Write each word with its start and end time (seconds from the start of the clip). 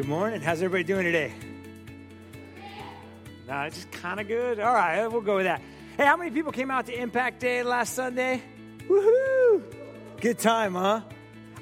Good 0.00 0.08
morning. 0.08 0.40
How's 0.40 0.62
everybody 0.62 0.82
doing 0.82 1.04
today? 1.04 1.30
Nah, 3.46 3.64
it's 3.64 3.76
just 3.76 3.92
kind 3.92 4.18
of 4.18 4.26
good. 4.28 4.58
All 4.58 4.72
right, 4.72 5.06
we'll 5.06 5.20
go 5.20 5.36
with 5.36 5.44
that. 5.44 5.60
Hey, 5.98 6.06
how 6.06 6.16
many 6.16 6.30
people 6.30 6.52
came 6.52 6.70
out 6.70 6.86
to 6.86 6.98
Impact 6.98 7.38
Day 7.38 7.62
last 7.62 7.92
Sunday? 7.92 8.42
Woohoo! 8.88 9.62
Good 10.18 10.38
time, 10.38 10.72
huh? 10.72 11.02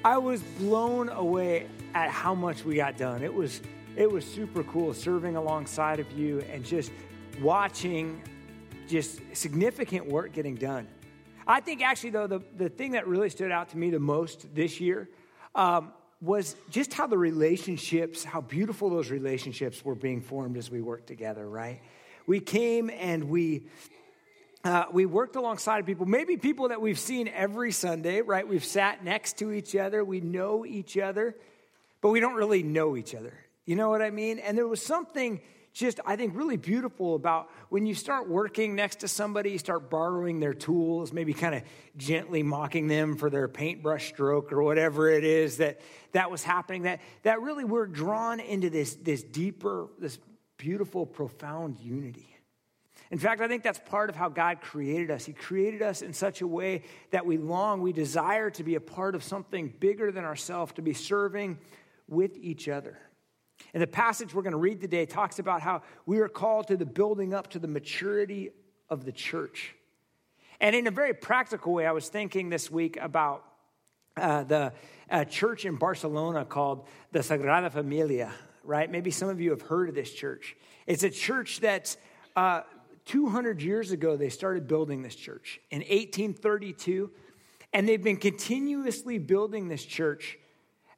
I 0.04 0.18
was 0.18 0.40
blown 0.40 1.08
away 1.08 1.66
at 1.94 2.10
how 2.10 2.32
much 2.32 2.64
we 2.64 2.76
got 2.76 2.96
done. 2.96 3.24
It 3.24 3.34
was 3.34 3.60
it 3.96 4.08
was 4.08 4.24
super 4.24 4.62
cool 4.62 4.94
serving 4.94 5.34
alongside 5.34 5.98
of 5.98 6.08
you 6.12 6.38
and 6.42 6.64
just 6.64 6.92
watching 7.42 8.22
just 8.86 9.20
significant 9.32 10.06
work 10.06 10.32
getting 10.32 10.54
done. 10.54 10.86
I 11.44 11.58
think 11.58 11.82
actually 11.82 12.10
though 12.10 12.28
the, 12.28 12.42
the 12.56 12.68
thing 12.68 12.92
that 12.92 13.08
really 13.08 13.30
stood 13.30 13.50
out 13.50 13.70
to 13.70 13.76
me 13.76 13.90
the 13.90 13.98
most 13.98 14.54
this 14.54 14.80
year 14.80 15.08
um, 15.56 15.90
was 16.20 16.56
just 16.70 16.92
how 16.92 17.06
the 17.06 17.18
relationships, 17.18 18.24
how 18.24 18.40
beautiful 18.40 18.90
those 18.90 19.10
relationships 19.10 19.84
were 19.84 19.94
being 19.94 20.20
formed 20.20 20.56
as 20.56 20.70
we 20.70 20.80
worked 20.80 21.06
together, 21.06 21.48
right? 21.48 21.80
We 22.26 22.40
came 22.40 22.90
and 22.90 23.28
we 23.28 23.66
uh, 24.64 24.86
we 24.92 25.06
worked 25.06 25.36
alongside 25.36 25.78
of 25.78 25.86
people, 25.86 26.04
maybe 26.04 26.36
people 26.36 26.68
that 26.68 26.80
we've 26.80 26.98
seen 26.98 27.28
every 27.28 27.70
Sunday, 27.70 28.22
right? 28.22 28.46
We've 28.46 28.64
sat 28.64 29.04
next 29.04 29.38
to 29.38 29.52
each 29.52 29.76
other, 29.76 30.04
we 30.04 30.20
know 30.20 30.66
each 30.66 30.98
other, 30.98 31.36
but 32.00 32.10
we 32.10 32.18
don't 32.18 32.34
really 32.34 32.64
know 32.64 32.96
each 32.96 33.14
other. 33.14 33.32
You 33.66 33.76
know 33.76 33.88
what 33.88 34.02
I 34.02 34.10
mean? 34.10 34.40
And 34.40 34.58
there 34.58 34.66
was 34.66 34.82
something 34.82 35.40
just, 35.78 36.00
I 36.04 36.16
think, 36.16 36.34
really 36.36 36.56
beautiful 36.56 37.14
about 37.14 37.50
when 37.68 37.86
you 37.86 37.94
start 37.94 38.28
working 38.28 38.74
next 38.74 39.00
to 39.00 39.08
somebody, 39.08 39.52
you 39.52 39.58
start 39.58 39.88
borrowing 39.88 40.40
their 40.40 40.52
tools, 40.52 41.12
maybe 41.12 41.32
kind 41.32 41.54
of 41.54 41.62
gently 41.96 42.42
mocking 42.42 42.88
them 42.88 43.16
for 43.16 43.30
their 43.30 43.46
paintbrush 43.46 44.08
stroke 44.08 44.52
or 44.52 44.60
whatever 44.60 45.08
it 45.08 45.22
is 45.22 45.58
that, 45.58 45.80
that 46.12 46.32
was 46.32 46.42
happening, 46.42 46.82
that, 46.82 47.00
that 47.22 47.40
really 47.42 47.62
we're 47.62 47.86
drawn 47.86 48.40
into 48.40 48.70
this, 48.70 48.96
this 48.96 49.22
deeper, 49.22 49.86
this 50.00 50.18
beautiful, 50.56 51.06
profound 51.06 51.78
unity. 51.78 52.34
In 53.12 53.18
fact, 53.18 53.40
I 53.40 53.46
think 53.46 53.62
that's 53.62 53.78
part 53.78 54.10
of 54.10 54.16
how 54.16 54.28
God 54.28 54.60
created 54.60 55.12
us. 55.12 55.24
He 55.24 55.32
created 55.32 55.80
us 55.80 56.02
in 56.02 56.12
such 56.12 56.40
a 56.40 56.46
way 56.46 56.82
that 57.12 57.24
we 57.24 57.38
long, 57.38 57.82
we 57.82 57.92
desire 57.92 58.50
to 58.50 58.64
be 58.64 58.74
a 58.74 58.80
part 58.80 59.14
of 59.14 59.22
something 59.22 59.72
bigger 59.78 60.10
than 60.10 60.24
ourselves, 60.24 60.72
to 60.72 60.82
be 60.82 60.92
serving 60.92 61.56
with 62.08 62.36
each 62.36 62.68
other. 62.68 62.98
And 63.74 63.82
the 63.82 63.86
passage 63.86 64.34
we're 64.34 64.42
going 64.42 64.52
to 64.52 64.58
read 64.58 64.80
today 64.80 65.06
talks 65.06 65.38
about 65.38 65.60
how 65.60 65.82
we 66.06 66.20
are 66.20 66.28
called 66.28 66.68
to 66.68 66.76
the 66.76 66.86
building 66.86 67.34
up 67.34 67.48
to 67.50 67.58
the 67.58 67.68
maturity 67.68 68.50
of 68.88 69.04
the 69.04 69.12
church. 69.12 69.74
And 70.60 70.74
in 70.74 70.86
a 70.86 70.90
very 70.90 71.14
practical 71.14 71.72
way, 71.72 71.86
I 71.86 71.92
was 71.92 72.08
thinking 72.08 72.48
this 72.48 72.70
week 72.70 72.96
about 73.00 73.44
uh, 74.16 74.44
the 74.44 74.72
uh, 75.10 75.24
church 75.24 75.64
in 75.64 75.76
Barcelona 75.76 76.44
called 76.44 76.88
the 77.12 77.20
Sagrada 77.20 77.70
Familia, 77.70 78.32
right? 78.64 78.90
Maybe 78.90 79.10
some 79.10 79.28
of 79.28 79.40
you 79.40 79.50
have 79.50 79.62
heard 79.62 79.88
of 79.88 79.94
this 79.94 80.12
church. 80.12 80.56
It's 80.86 81.02
a 81.02 81.10
church 81.10 81.60
that's 81.60 81.96
uh, 82.34 82.62
200 83.04 83.62
years 83.62 83.90
ago, 83.90 84.16
they 84.16 84.28
started 84.28 84.66
building 84.66 85.02
this 85.02 85.14
church 85.14 85.60
in 85.70 85.78
1832, 85.78 87.10
and 87.72 87.88
they've 87.88 88.02
been 88.02 88.18
continuously 88.18 89.18
building 89.18 89.68
this 89.68 89.82
church 89.82 90.38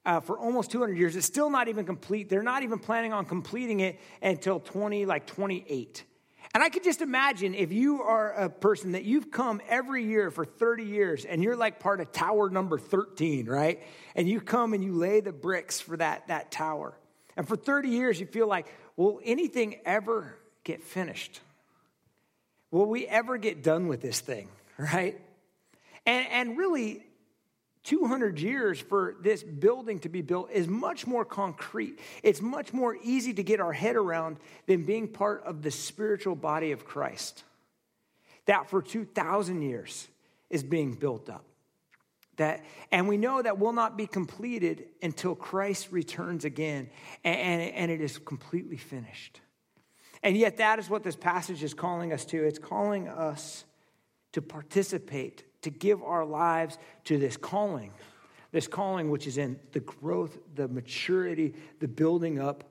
uh, 0.06 0.20
for 0.20 0.38
almost 0.38 0.70
200 0.70 0.96
years. 0.96 1.16
It's 1.16 1.26
still 1.26 1.50
not 1.50 1.68
even 1.68 1.84
complete. 1.84 2.28
They're 2.28 2.42
not 2.42 2.62
even 2.62 2.78
planning 2.78 3.12
on 3.12 3.24
completing 3.24 3.80
it 3.80 4.00
until 4.22 4.60
20, 4.60 5.06
like 5.06 5.26
28. 5.26 6.04
And 6.52 6.64
I 6.64 6.68
could 6.68 6.82
just 6.82 7.00
imagine 7.00 7.54
if 7.54 7.70
you 7.70 8.02
are 8.02 8.32
a 8.32 8.50
person 8.50 8.92
that 8.92 9.04
you've 9.04 9.30
come 9.30 9.60
every 9.68 10.04
year 10.04 10.30
for 10.30 10.44
30 10.44 10.84
years 10.84 11.24
and 11.24 11.44
you're 11.44 11.54
like 11.54 11.78
part 11.78 12.00
of 12.00 12.10
tower 12.10 12.50
number 12.50 12.78
13, 12.78 13.46
right? 13.46 13.80
And 14.16 14.28
you 14.28 14.40
come 14.40 14.74
and 14.74 14.82
you 14.82 14.94
lay 14.94 15.20
the 15.20 15.32
bricks 15.32 15.80
for 15.80 15.96
that, 15.96 16.26
that 16.26 16.50
tower. 16.50 16.94
And 17.36 17.46
for 17.46 17.56
30 17.56 17.90
years, 17.90 18.18
you 18.18 18.26
feel 18.26 18.48
like, 18.48 18.66
will 18.96 19.20
anything 19.24 19.76
ever 19.84 20.36
get 20.64 20.82
finished? 20.82 21.40
Will 22.72 22.86
we 22.86 23.06
ever 23.06 23.38
get 23.38 23.62
done 23.62 23.86
with 23.86 24.00
this 24.00 24.18
thing, 24.18 24.48
right? 24.78 25.20
And, 26.04 26.26
and 26.30 26.58
really, 26.58 27.04
200 27.84 28.38
years 28.38 28.78
for 28.78 29.16
this 29.22 29.42
building 29.42 29.98
to 30.00 30.08
be 30.08 30.20
built 30.20 30.50
is 30.50 30.68
much 30.68 31.06
more 31.06 31.24
concrete. 31.24 31.98
It's 32.22 32.42
much 32.42 32.72
more 32.72 32.96
easy 33.02 33.32
to 33.34 33.42
get 33.42 33.58
our 33.58 33.72
head 33.72 33.96
around 33.96 34.36
than 34.66 34.84
being 34.84 35.08
part 35.08 35.42
of 35.44 35.62
the 35.62 35.70
spiritual 35.70 36.36
body 36.36 36.72
of 36.72 36.84
Christ. 36.84 37.42
That 38.44 38.68
for 38.68 38.82
2,000 38.82 39.62
years 39.62 40.08
is 40.50 40.62
being 40.62 40.94
built 40.94 41.30
up. 41.30 41.44
That, 42.36 42.64
and 42.90 43.08
we 43.08 43.16
know 43.16 43.40
that 43.40 43.58
will 43.58 43.72
not 43.72 43.96
be 43.96 44.06
completed 44.06 44.86
until 45.02 45.34
Christ 45.34 45.88
returns 45.90 46.44
again 46.44 46.90
and, 47.24 47.38
and, 47.38 47.74
and 47.74 47.90
it 47.90 48.00
is 48.00 48.18
completely 48.18 48.76
finished. 48.76 49.40
And 50.22 50.36
yet, 50.36 50.58
that 50.58 50.78
is 50.78 50.90
what 50.90 51.02
this 51.02 51.16
passage 51.16 51.62
is 51.62 51.72
calling 51.72 52.12
us 52.12 52.26
to. 52.26 52.42
It's 52.44 52.58
calling 52.58 53.08
us 53.08 53.64
to 54.32 54.42
participate 54.42 55.44
to 55.62 55.70
give 55.70 56.02
our 56.02 56.24
lives 56.24 56.78
to 57.04 57.18
this 57.18 57.36
calling, 57.36 57.92
this 58.52 58.66
calling 58.66 59.10
which 59.10 59.26
is 59.26 59.38
in 59.38 59.58
the 59.72 59.80
growth, 59.80 60.38
the 60.54 60.68
maturity, 60.68 61.54
the 61.80 61.88
building 61.88 62.38
up 62.38 62.64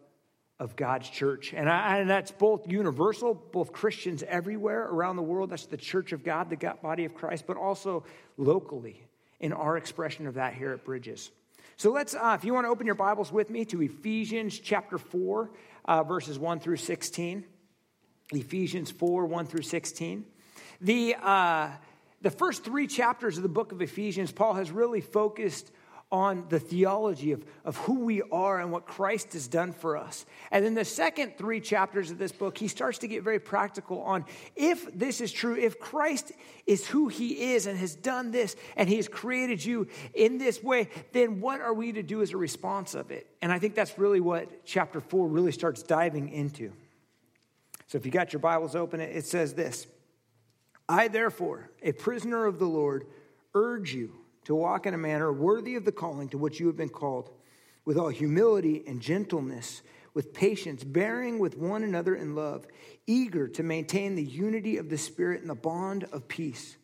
of 0.60 0.76
God's 0.76 1.10
church. 1.10 1.54
And, 1.54 1.70
I, 1.70 2.00
and, 2.00 2.10
that's 2.10 2.32
both 2.32 2.68
universal, 2.68 3.34
both 3.34 3.72
Christians 3.72 4.24
everywhere 4.28 4.84
around 4.84 5.16
the 5.16 5.22
world. 5.22 5.52
That's 5.52 5.66
the 5.66 5.78
church 5.78 6.12
of 6.12 6.24
God, 6.24 6.50
the 6.50 6.76
body 6.82 7.06
of 7.06 7.14
Christ, 7.14 7.46
but 7.48 7.56
also 7.56 8.04
locally 8.38 9.02
in 9.40 9.54
our 9.54 9.78
expression 9.78 10.28
of 10.28 10.34
that 10.34 10.54
here 10.54 10.72
at 10.74 10.84
Bridges. 10.84 11.32
So 11.78 11.92
let's, 11.92 12.14
uh, 12.14 12.36
if 12.38 12.44
you 12.44 12.54
want 12.54 12.66
to 12.66 12.70
open 12.70 12.86
your 12.86 12.96
Bibles 12.96 13.32
with 13.32 13.50
me 13.50 13.64
to 13.66 13.82
Ephesians 13.82 14.60
chapter 14.60 14.98
4, 14.98 15.50
uh, 15.86 16.04
verses 16.04 16.38
1 16.38 16.60
through 16.60 16.76
16. 16.76 17.46
Ephesians 18.34 18.92
4, 18.92 19.26
1 19.26 19.46
through 19.46 19.62
16. 19.62 20.26
The, 20.82 21.16
uh, 21.22 21.70
the 22.22 22.32
first 22.32 22.64
three 22.64 22.88
chapters 22.88 23.38
of 23.38 23.44
the 23.44 23.50
book 23.50 23.72
of 23.72 23.82
Ephesians, 23.82 24.32
Paul 24.32 24.56
has 24.56 24.72
really 24.72 25.02
focused 25.02 25.72
on 26.12 26.46
the 26.50 26.60
theology 26.60 27.34
of, 27.34 27.46
of 27.64 27.78
who 27.78 28.00
we 28.00 28.24
are 28.32 28.60
and 28.60 28.72
what 28.72 28.88
Christ 28.88 29.34
has 29.34 29.48
done 29.48 29.74
for 29.74 29.96
us. 29.96 30.26
And 30.50 30.66
then 30.66 30.74
the 30.74 30.84
second 30.84 31.38
three 31.38 31.62
chapters 31.62 32.10
of 32.10 32.18
this 32.18 32.32
book, 32.32 32.58
he 32.58 32.68
starts 32.68 32.98
to 33.00 33.08
get 33.08 33.22
very 33.22 33.40
practical 33.40 34.02
on 34.02 34.26
if 34.56 34.92
this 34.92 35.22
is 35.22 35.32
true, 35.32 35.56
if 35.56 35.80
Christ 35.80 36.32
is 36.66 36.88
who 36.88 37.10
he 37.10 37.54
is 37.54 37.68
and 37.68 37.78
has 37.78 37.94
done 37.94 38.32
this 38.32 38.56
and 38.76 38.90
he 38.90 38.96
has 38.96 39.08
created 39.08 39.64
you 39.64 39.88
in 40.16 40.40
this 40.40 40.64
way, 40.64 40.90
then 41.12 41.42
what 41.42 41.62
are 41.62 41.74
we 41.74 41.92
to 41.92 42.02
do 42.02 42.24
as 42.24 42.32
a 42.32 42.38
response 42.38 42.96
of 42.96 43.12
it? 43.12 43.28
And 43.44 43.52
I 43.52 43.60
think 43.60 43.76
that's 43.76 44.00
really 44.00 44.20
what 44.20 44.66
chapter 44.66 45.00
four 45.02 45.28
really 45.28 45.52
starts 45.52 45.84
diving 45.84 46.30
into. 46.30 46.72
So 47.86 48.00
if 48.00 48.06
you 48.06 48.12
got 48.12 48.34
your 48.34 48.40
Bibles 48.40 48.76
open, 48.76 49.00
it 49.00 49.26
says 49.28 49.54
this. 49.54 49.86
I, 50.90 51.08
therefore, 51.08 51.70
a 51.84 51.92
prisoner 51.92 52.48
of 52.48 52.58
the 52.58 52.66
Lord, 52.66 53.06
urge 53.54 53.94
you 53.94 54.12
to 54.46 54.56
walk 54.56 54.88
in 54.88 54.96
a 54.96 54.98
manner 54.98 55.32
worthy 55.32 55.76
of 55.76 55.86
the 55.86 55.92
calling 55.92 56.30
to 56.30 56.38
which 56.40 56.60
you 56.60 56.66
have 56.66 56.76
been 56.76 56.90
called, 56.90 57.30
with 57.86 57.96
all 57.96 58.10
humility 58.10 58.84
and 58.88 59.00
gentleness, 59.00 59.84
with 60.16 60.34
patience, 60.34 60.84
bearing 60.84 61.38
with 61.38 61.56
one 61.56 61.84
another 61.84 62.16
in 62.16 62.34
love, 62.34 62.66
eager 63.06 63.48
to 63.48 63.62
maintain 63.62 64.16
the 64.16 64.24
unity 64.24 64.78
of 64.78 64.90
the 64.90 64.98
Spirit 64.98 65.42
and 65.42 65.50
the 65.50 65.56
bond 65.56 66.06
of 66.12 66.28
peace. 66.28 66.78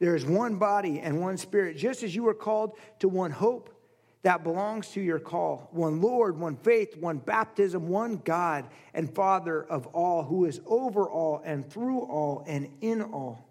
There 0.00 0.14
is 0.14 0.26
one 0.26 0.56
body 0.56 1.00
and 1.00 1.20
one 1.20 1.38
Spirit, 1.38 1.78
just 1.78 2.02
as 2.02 2.14
you 2.14 2.24
were 2.24 2.34
called 2.34 2.76
to 2.98 3.08
one 3.08 3.30
hope 3.30 3.75
that 4.26 4.42
belongs 4.42 4.88
to 4.88 5.00
your 5.00 5.20
call 5.20 5.68
one 5.70 6.00
Lord, 6.00 6.36
one 6.36 6.56
faith, 6.56 6.96
one 6.96 7.18
baptism, 7.18 7.86
one 7.86 8.16
God 8.16 8.66
and 8.92 9.14
Father 9.14 9.62
of 9.62 9.86
all, 9.86 10.24
who 10.24 10.46
is 10.46 10.60
over 10.66 11.08
all 11.08 11.40
and 11.44 11.70
through 11.70 12.00
all 12.00 12.42
and 12.44 12.68
in 12.80 13.02
all. 13.02 13.48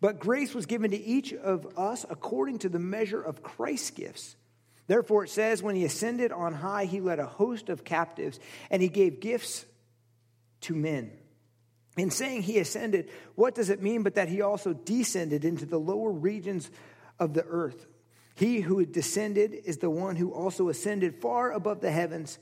But 0.00 0.20
grace 0.20 0.54
was 0.54 0.66
given 0.66 0.92
to 0.92 0.96
each 0.96 1.32
of 1.32 1.66
us 1.76 2.06
according 2.08 2.60
to 2.60 2.68
the 2.68 2.78
measure 2.78 3.20
of 3.20 3.42
Christ's 3.42 3.90
gifts. 3.90 4.36
Therefore, 4.86 5.24
it 5.24 5.30
says, 5.30 5.64
when 5.64 5.74
he 5.74 5.84
ascended 5.84 6.30
on 6.30 6.52
high, 6.52 6.84
he 6.84 7.00
led 7.00 7.18
a 7.18 7.26
host 7.26 7.68
of 7.68 7.82
captives 7.82 8.38
and 8.70 8.80
he 8.80 8.88
gave 8.88 9.18
gifts 9.18 9.64
to 10.60 10.76
men. 10.76 11.10
In 11.96 12.12
saying 12.12 12.42
he 12.42 12.60
ascended, 12.60 13.10
what 13.34 13.56
does 13.56 13.68
it 13.68 13.82
mean 13.82 14.04
but 14.04 14.14
that 14.14 14.28
he 14.28 14.42
also 14.42 14.74
descended 14.74 15.44
into 15.44 15.66
the 15.66 15.80
lower 15.80 16.12
regions 16.12 16.70
of 17.18 17.34
the 17.34 17.44
earth? 17.44 17.88
He 18.34 18.60
who 18.60 18.84
descended 18.84 19.54
is 19.64 19.78
the 19.78 19.90
one 19.90 20.16
who 20.16 20.32
also 20.32 20.68
ascended 20.68 21.20
far 21.20 21.52
above 21.52 21.80
the 21.80 21.92
heavens 21.92 22.38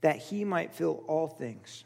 that 0.00 0.16
he 0.16 0.44
might 0.44 0.74
fill 0.74 1.04
all 1.06 1.26
things. 1.26 1.84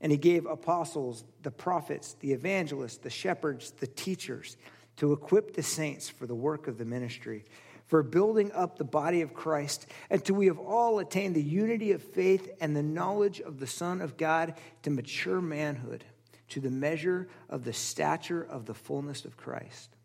And 0.00 0.12
he 0.12 0.18
gave 0.18 0.46
apostles, 0.46 1.24
the 1.42 1.50
prophets, 1.50 2.16
the 2.20 2.32
evangelists, 2.32 2.98
the 2.98 3.10
shepherds, 3.10 3.70
the 3.72 3.86
teachers 3.86 4.56
to 4.96 5.12
equip 5.12 5.54
the 5.54 5.62
saints 5.62 6.08
for 6.08 6.26
the 6.26 6.34
work 6.34 6.68
of 6.68 6.78
the 6.78 6.84
ministry, 6.84 7.44
for 7.86 8.02
building 8.02 8.50
up 8.52 8.76
the 8.76 8.84
body 8.84 9.20
of 9.20 9.34
Christ, 9.34 9.86
until 10.10 10.36
we 10.36 10.46
have 10.46 10.58
all 10.58 10.98
attained 10.98 11.34
the 11.34 11.42
unity 11.42 11.92
of 11.92 12.02
faith 12.02 12.50
and 12.60 12.74
the 12.74 12.82
knowledge 12.82 13.40
of 13.40 13.60
the 13.60 13.66
Son 13.66 14.00
of 14.00 14.16
God 14.16 14.54
to 14.82 14.90
mature 14.90 15.40
manhood, 15.40 16.04
to 16.48 16.60
the 16.60 16.70
measure 16.70 17.28
of 17.48 17.64
the 17.64 17.72
stature 17.72 18.42
of 18.42 18.66
the 18.66 18.74
fullness 18.74 19.24
of 19.24 19.36
Christ, 19.36 19.95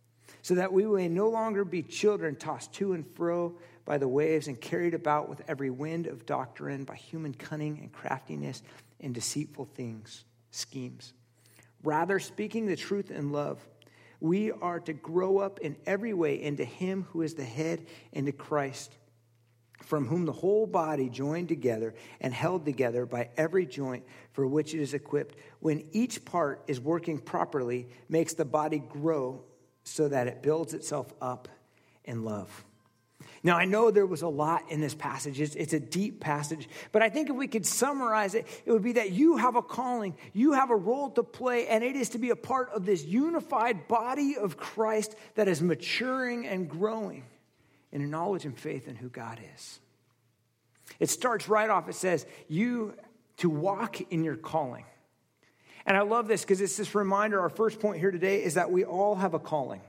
so 0.42 0.56
that 0.56 0.74
we 0.74 0.86
may 0.86 1.08
no 1.08 1.30
longer 1.30 1.64
be 1.64 1.84
children 1.84 2.36
tossed 2.36 2.74
to 2.74 2.94
and 2.94 3.06
fro 3.16 3.56
by 3.86 3.98
the 3.98 4.08
waves 4.08 4.48
and 4.48 4.60
carried 4.60 4.94
about 4.94 5.30
with 5.30 5.42
every 5.48 5.70
wind 5.70 6.08
of 6.08 6.26
doctrine 6.26 6.84
by 6.84 6.96
human 6.96 7.34
cunning 7.34 7.80
and 7.80 7.92
craftiness 7.92 8.64
and 9.00 9.14
deceitful 9.14 9.66
things, 9.66 10.26
schemes. 10.52 11.14
Rather, 11.84 12.20
speaking 12.20 12.66
the 12.66 12.76
truth 12.76 13.12
in 13.12 13.32
love, 13.32 13.60
we 14.20 14.52
are 14.52 14.80
to 14.80 14.94
grow 14.94 15.40
up 15.40 15.60
in 15.60 15.76
every 15.86 16.14
way 16.14 16.42
into 16.42 16.64
Him 16.64 17.08
who 17.10 17.24
is 17.24 17.34
the 17.34 17.44
head, 17.44 17.88
into 18.12 18.32
Christ, 18.32 18.96
from 19.84 20.06
whom 20.06 20.26
the 20.26 20.32
whole 20.32 20.68
body, 20.68 21.10
joined 21.10 21.50
together 21.50 21.96
and 22.20 22.32
held 22.32 22.66
together 22.66 23.08
by 23.08 23.30
every 23.36 23.66
joint 23.66 24.04
for 24.32 24.46
which 24.46 24.76
it 24.76 24.80
is 24.80 24.94
equipped, 24.94 25.36
when 25.60 25.84
each 25.92 26.24
part 26.24 26.64
is 26.68 26.80
working 26.80 27.18
properly, 27.18 27.88
makes 28.08 28.36
the 28.36 28.46
body 28.46 28.78
grow 28.78 29.44
so 29.84 30.08
that 30.08 30.28
it 30.28 30.42
builds 30.42 30.74
itself 30.74 31.14
up 31.22 31.48
in 32.06 32.24
love. 32.24 32.66
Now, 33.44 33.58
I 33.58 33.66
know 33.66 33.90
there 33.90 34.06
was 34.06 34.22
a 34.22 34.28
lot 34.28 34.64
in 34.70 34.82
this 34.82 34.94
passage. 34.94 35.42
It's, 35.42 35.56
it's, 35.56 35.74
a 35.74 35.80
deep 35.80 36.20
passage. 36.20 36.70
But 36.92 37.02
I 37.02 37.10
think 37.10 37.30
if 37.30 37.36
we 37.36 37.48
could 37.48 37.66
summarize 37.66 38.36
it, 38.36 38.46
it 38.66 38.72
would 38.72 38.84
be 38.84 38.94
that 38.94 39.12
you 39.12 39.38
have 39.38 39.56
a 39.56 39.64
calling, 39.64 40.16
you 40.34 40.54
have 40.54 40.70
a 40.70 40.76
role 40.76 41.10
to 41.12 41.24
play, 41.24 41.68
and 41.68 41.84
it 41.84 41.96
is 41.96 42.10
to 42.10 42.20
be 42.20 42.30
a 42.30 42.36
part 42.36 42.70
of 42.70 42.86
this 42.86 43.04
unified 43.04 43.88
body 43.88 44.38
of 44.38 44.58
Christ 44.58 45.16
that 45.36 45.48
is 45.48 45.62
maturing 45.62 46.46
and 46.46 46.70
growing 46.70 47.24
in 47.92 48.10
knowledge 48.10 48.46
and 48.46 48.58
faith 48.58 48.88
in 48.88 48.96
who 48.96 49.10
God 49.10 49.40
is. 49.56 49.80
It 51.00 51.10
starts 51.10 51.50
right 51.50 51.70
off, 51.70 51.90
it 51.90 51.96
says, 51.96 52.28
You 52.48 52.94
to 53.38 53.50
walk 53.50 54.02
in 54.12 54.24
your 54.24 54.36
calling. 54.36 54.86
And 55.86 55.98
I 55.98 56.02
love 56.02 56.28
this 56.28 56.42
because 56.42 56.62
it's 56.62 56.78
this 56.78 56.94
reminder. 56.96 57.40
Our 57.42 57.50
first 57.50 57.80
point 57.80 58.00
here 58.00 58.12
today 58.12 58.44
is 58.44 58.54
that 58.56 58.72
we 58.72 58.86
all 58.86 59.16
have 59.16 59.34
a 59.34 59.40
calling. 59.40 59.82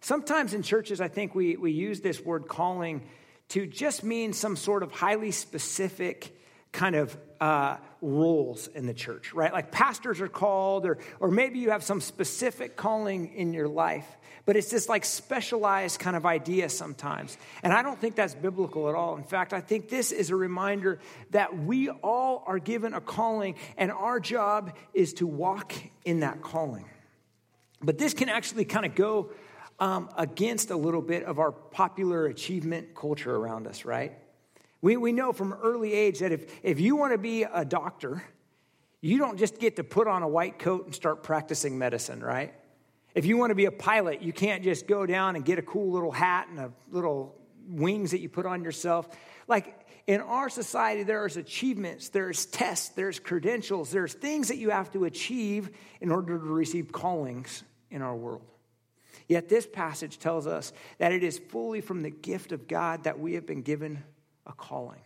Sometimes 0.00 0.54
in 0.54 0.62
churches, 0.62 1.00
I 1.00 1.08
think 1.08 1.34
we, 1.34 1.56
we 1.56 1.72
use 1.72 2.00
this 2.00 2.20
word 2.20 2.48
calling 2.48 3.02
to 3.50 3.66
just 3.66 4.02
mean 4.02 4.32
some 4.32 4.56
sort 4.56 4.82
of 4.82 4.92
highly 4.92 5.30
specific 5.30 6.34
kind 6.72 6.94
of 6.94 7.16
uh, 7.40 7.76
roles 8.00 8.68
in 8.68 8.86
the 8.86 8.94
church, 8.94 9.32
right? 9.32 9.52
Like 9.52 9.72
pastors 9.72 10.20
are 10.20 10.28
called, 10.28 10.86
or, 10.86 10.98
or 11.18 11.30
maybe 11.30 11.58
you 11.58 11.70
have 11.70 11.82
some 11.82 12.00
specific 12.00 12.76
calling 12.76 13.34
in 13.34 13.52
your 13.52 13.68
life, 13.68 14.06
but 14.46 14.56
it's 14.56 14.70
this 14.70 14.88
like 14.88 15.04
specialized 15.04 15.98
kind 15.98 16.16
of 16.16 16.26
idea 16.26 16.68
sometimes. 16.68 17.36
And 17.62 17.72
I 17.72 17.82
don't 17.82 17.98
think 17.98 18.14
that's 18.14 18.34
biblical 18.34 18.88
at 18.88 18.94
all. 18.94 19.16
In 19.16 19.24
fact, 19.24 19.52
I 19.52 19.60
think 19.60 19.88
this 19.88 20.12
is 20.12 20.30
a 20.30 20.36
reminder 20.36 20.98
that 21.30 21.56
we 21.58 21.88
all 21.90 22.44
are 22.46 22.58
given 22.58 22.94
a 22.94 23.00
calling, 23.00 23.56
and 23.76 23.90
our 23.90 24.20
job 24.20 24.76
is 24.94 25.14
to 25.14 25.26
walk 25.26 25.74
in 26.04 26.20
that 26.20 26.42
calling. 26.42 26.84
But 27.82 27.98
this 27.98 28.14
can 28.14 28.28
actually 28.28 28.66
kind 28.66 28.84
of 28.84 28.94
go 28.94 29.30
um, 29.78 30.10
against 30.16 30.70
a 30.70 30.76
little 30.76 31.00
bit 31.00 31.24
of 31.24 31.38
our 31.38 31.52
popular 31.52 32.26
achievement 32.26 32.94
culture 32.94 33.34
around 33.34 33.66
us, 33.66 33.84
right? 33.86 34.12
We, 34.82 34.96
we 34.96 35.12
know 35.12 35.32
from 35.32 35.52
early 35.52 35.92
age 35.92 36.20
that 36.20 36.32
if, 36.32 36.50
if 36.62 36.80
you 36.80 36.96
want 36.96 37.12
to 37.12 37.18
be 37.18 37.42
a 37.42 37.64
doctor, 37.64 38.22
you 39.00 39.18
don't 39.18 39.38
just 39.38 39.58
get 39.58 39.76
to 39.76 39.84
put 39.84 40.08
on 40.08 40.22
a 40.22 40.28
white 40.28 40.58
coat 40.58 40.86
and 40.86 40.94
start 40.94 41.22
practicing 41.22 41.78
medicine, 41.78 42.20
right? 42.22 42.54
If 43.14 43.26
you 43.26 43.36
want 43.36 43.50
to 43.50 43.54
be 43.54 43.64
a 43.64 43.72
pilot, 43.72 44.22
you 44.22 44.32
can't 44.32 44.62
just 44.62 44.86
go 44.86 45.04
down 45.04 45.36
and 45.36 45.44
get 45.44 45.58
a 45.58 45.62
cool 45.62 45.90
little 45.90 46.12
hat 46.12 46.48
and 46.48 46.58
a 46.58 46.72
little 46.90 47.34
wings 47.68 48.12
that 48.12 48.20
you 48.20 48.28
put 48.28 48.46
on 48.46 48.62
yourself. 48.62 49.08
Like 49.48 49.86
in 50.06 50.20
our 50.20 50.48
society, 50.48 51.02
there's 51.02 51.36
achievements, 51.36 52.08
there's 52.10 52.46
tests, 52.46 52.90
there's 52.90 53.18
credentials, 53.18 53.90
there's 53.90 54.14
things 54.14 54.48
that 54.48 54.58
you 54.58 54.70
have 54.70 54.90
to 54.92 55.04
achieve 55.04 55.70
in 56.00 56.10
order 56.10 56.38
to 56.38 56.44
receive 56.44 56.92
callings 56.92 57.64
in 57.90 58.02
our 58.02 58.14
world. 58.14 58.42
Yet 59.28 59.48
this 59.48 59.66
passage 59.66 60.18
tells 60.18 60.46
us 60.46 60.72
that 60.98 61.12
it 61.12 61.22
is 61.22 61.38
fully 61.38 61.80
from 61.80 62.02
the 62.02 62.10
gift 62.10 62.52
of 62.52 62.66
God 62.66 63.04
that 63.04 63.18
we 63.20 63.34
have 63.34 63.46
been 63.46 63.62
given 63.62 64.02
a 64.46 64.52
calling. 64.52 65.00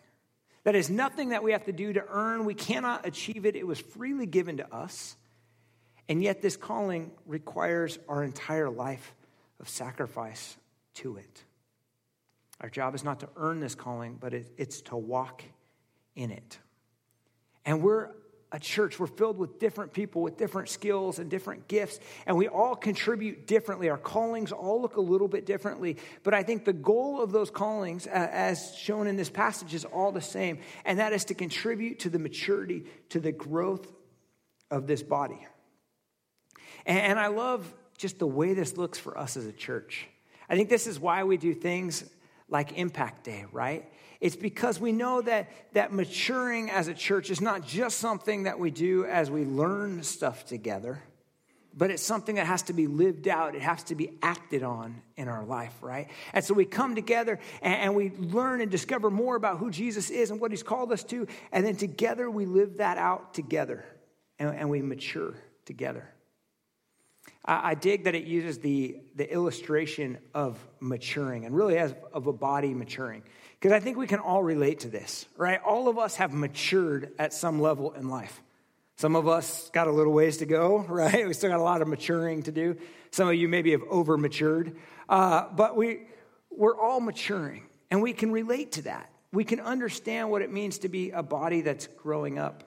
That 0.65 0.75
is 0.75 0.89
nothing 0.89 1.31
that 1.31 1.43
we 1.43 1.53
have 1.53 1.65
to 1.65 1.73
do 1.73 1.93
to 1.93 2.05
earn. 2.09 2.45
We 2.45 2.55
cannot 2.55 3.07
achieve 3.07 3.45
it. 3.45 3.55
It 3.55 3.67
was 3.67 3.79
freely 3.79 4.27
given 4.27 4.57
to 4.59 4.75
us. 4.75 5.17
And 6.09 6.23
yet, 6.23 6.43
this 6.43 6.57
calling 6.57 7.13
requires 7.27 7.99
our 8.09 8.23
entire 8.23 8.71
life 8.71 9.15
of 9.61 9.69
sacrifice 9.69 10.57
to 10.95 11.17
it. 11.17 11.45
Our 12.61 12.69
job 12.69 12.95
is 12.95 13.05
not 13.05 13.21
to 13.21 13.29
earn 13.37 13.61
this 13.61 13.75
calling, 13.75 14.17
but 14.21 14.33
it's 14.33 14.83
to 14.83 14.97
walk 14.97 15.43
in 16.15 16.31
it. 16.31 16.59
And 17.65 17.83
we're 17.83 18.11
a 18.55 18.61
church. 18.61 19.01
We're 19.01 19.09
filled 19.09 19.37
with 19.37 19.59
different 19.59 19.93
people 19.93 20.23
with 20.23 20.37
different 20.37 20.69
skills 20.69 21.19
and 21.19 21.29
different 21.29 21.67
gifts, 21.67 21.99
and 22.25 22.37
we 22.37 22.47
all 22.47 22.77
contribute 22.77 23.49
differently. 23.49 23.91
Our 23.91 23.99
callings 23.99 24.53
all 24.53 24.81
look 24.81 24.95
a 24.97 25.01
little 25.01 25.27
bit 25.27 25.45
differently, 25.45 25.97
but 26.23 26.35
I 26.35 26.45
think 26.45 26.65
the 26.65 26.73
goal 26.73 27.21
of 27.21 27.33
those 27.33 27.51
callings, 27.51 28.07
uh, 28.07 28.11
as 28.11 28.77
shown 28.77 29.09
in 29.09 29.17
this 29.17 29.29
passage, 29.29 29.75
is 29.75 29.85
all 29.85 30.13
the 30.13 30.21
same, 30.21 30.61
and 30.85 31.01
that 31.01 31.13
is 31.13 31.25
to 31.27 31.35
contribute 31.35 31.99
to 32.01 32.11
the 32.11 32.21
maturity, 32.21 32.85
to 33.09 33.19
the 33.19 33.33
growth 33.33 33.93
of 34.71 34.87
this 34.87 35.03
body. 35.03 35.45
And 36.87 37.19
I 37.19 37.27
love 37.29 37.75
just 37.99 38.21
the 38.21 38.27
way 38.27 38.55
this 38.55 38.77
looks 38.77 38.99
for 39.01 39.19
us 39.19 39.37
as 39.37 39.47
a 39.47 39.53
church. 39.53 40.07
I 40.49 40.55
think 40.55 40.69
this 40.69 40.87
is 40.87 41.01
why 41.01 41.25
we 41.25 41.39
do 41.39 41.55
things 41.55 42.05
like 42.49 42.79
Impact 42.79 43.25
Day, 43.25 43.47
right? 43.53 43.91
It's 44.21 44.37
because 44.37 44.81
we 44.81 44.93
know 44.93 45.21
that, 45.23 45.51
that 45.75 45.93
maturing 45.93 46.71
as 46.71 46.89
a 46.89 46.95
church 46.95 47.31
is 47.31 47.41
not 47.41 47.67
just 47.67 47.99
something 47.99 48.45
that 48.45 48.59
we 48.59 48.71
do 48.71 49.05
as 49.05 49.31
we 49.31 49.45
learn 49.45 50.03
stuff 50.03 50.47
together, 50.47 51.03
but 51.77 51.91
it's 51.91 52.03
something 52.03 52.37
that 52.37 52.47
has 52.47 52.63
to 52.63 52.73
be 52.73 52.87
lived 52.87 53.27
out. 53.27 53.55
It 53.55 53.63
has 53.63 53.83
to 53.85 53.95
be 53.95 54.19
acted 54.23 54.63
on 54.63 55.03
in 55.17 55.29
our 55.29 55.45
life, 55.45 55.75
right? 55.81 56.09
And 56.33 56.45
so 56.45 56.55
we 56.55 56.65
come 56.65 56.95
together 56.95 57.41
and, 57.63 57.75
and 57.75 57.95
we 57.97 58.11
learn 58.11 58.61
and 58.61 58.71
discover 58.71 59.11
more 59.11 59.35
about 59.35 59.59
who 59.59 59.71
Jesus 59.71 60.09
is 60.11 60.31
and 60.31 60.41
what 60.41 60.53
he's 60.53 60.63
called 60.63 60.93
us 60.93 61.03
to. 61.05 61.27
And 61.51 61.67
then 61.67 61.77
together 61.77 62.31
we 62.31 62.47
live 62.47 62.77
that 62.77 62.97
out 62.97 63.35
together 63.35 63.85
and, 64.39 64.55
and 64.55 64.71
we 64.71 64.83
mature 64.83 65.35
together. 65.65 66.09
I, 67.47 67.75
dig 67.75 68.05
that 68.05 68.15
it 68.15 68.25
uses 68.25 68.59
the, 68.59 68.97
the 69.17 69.31
illustration 69.31 70.19
of 70.33 70.59
maturing 70.81 71.45
and 71.45 71.55
really 71.55 71.77
as 71.77 71.95
of 72.13 72.27
a 72.27 72.33
body 72.33 72.73
maturing. 72.73 73.23
Because 73.61 73.73
I 73.73 73.81
think 73.81 73.99
we 73.99 74.07
can 74.07 74.19
all 74.19 74.43
relate 74.43 74.81
to 74.81 74.89
this, 74.89 75.27
right? 75.37 75.61
All 75.63 75.89
of 75.89 75.99
us 75.99 76.17
have 76.17 76.33
matured 76.33 77.13
at 77.19 77.35
some 77.35 77.61
level 77.61 77.93
in 77.93 78.09
life. 78.09 78.43
Some 78.97 79.17
of 79.17 79.29
us 79.29 79.69
got 79.71 79.89
a 79.89 79.93
little 79.93 80.13
ways 80.13 80.39
to 80.39 80.47
go, 80.47 80.79
right? 80.89 81.27
We 81.27 81.35
still 81.35 81.51
got 81.51 81.61
a 81.61 81.63
lot 81.63 81.83
of 81.83 81.89
maturing 81.89 82.45
to 82.45 82.53
do. 82.53 82.77
Some 83.11 83.29
of 83.29 83.35
you 83.35 83.49
maybe 83.49 83.73
have 83.73 83.83
over 83.91 84.17
matured. 84.17 84.77
Uh, 85.09 85.47
but 85.55 85.77
we, 85.77 86.07
we're 86.51 86.79
all 86.79 87.01
maturing, 87.01 87.65
and 87.91 88.01
we 88.01 88.15
can 88.15 88.33
relate 88.33 88.73
to 88.73 88.83
that. 88.83 89.11
We 89.33 89.45
can 89.45 89.61
understand 89.61 90.31
what 90.31 90.43
it 90.43 90.51
means 90.51 90.79
to 90.79 90.89
be 90.89 91.11
a 91.11 91.23
body 91.23 91.61
that's 91.61 91.89
growing 91.89 92.39
up. 92.39 92.65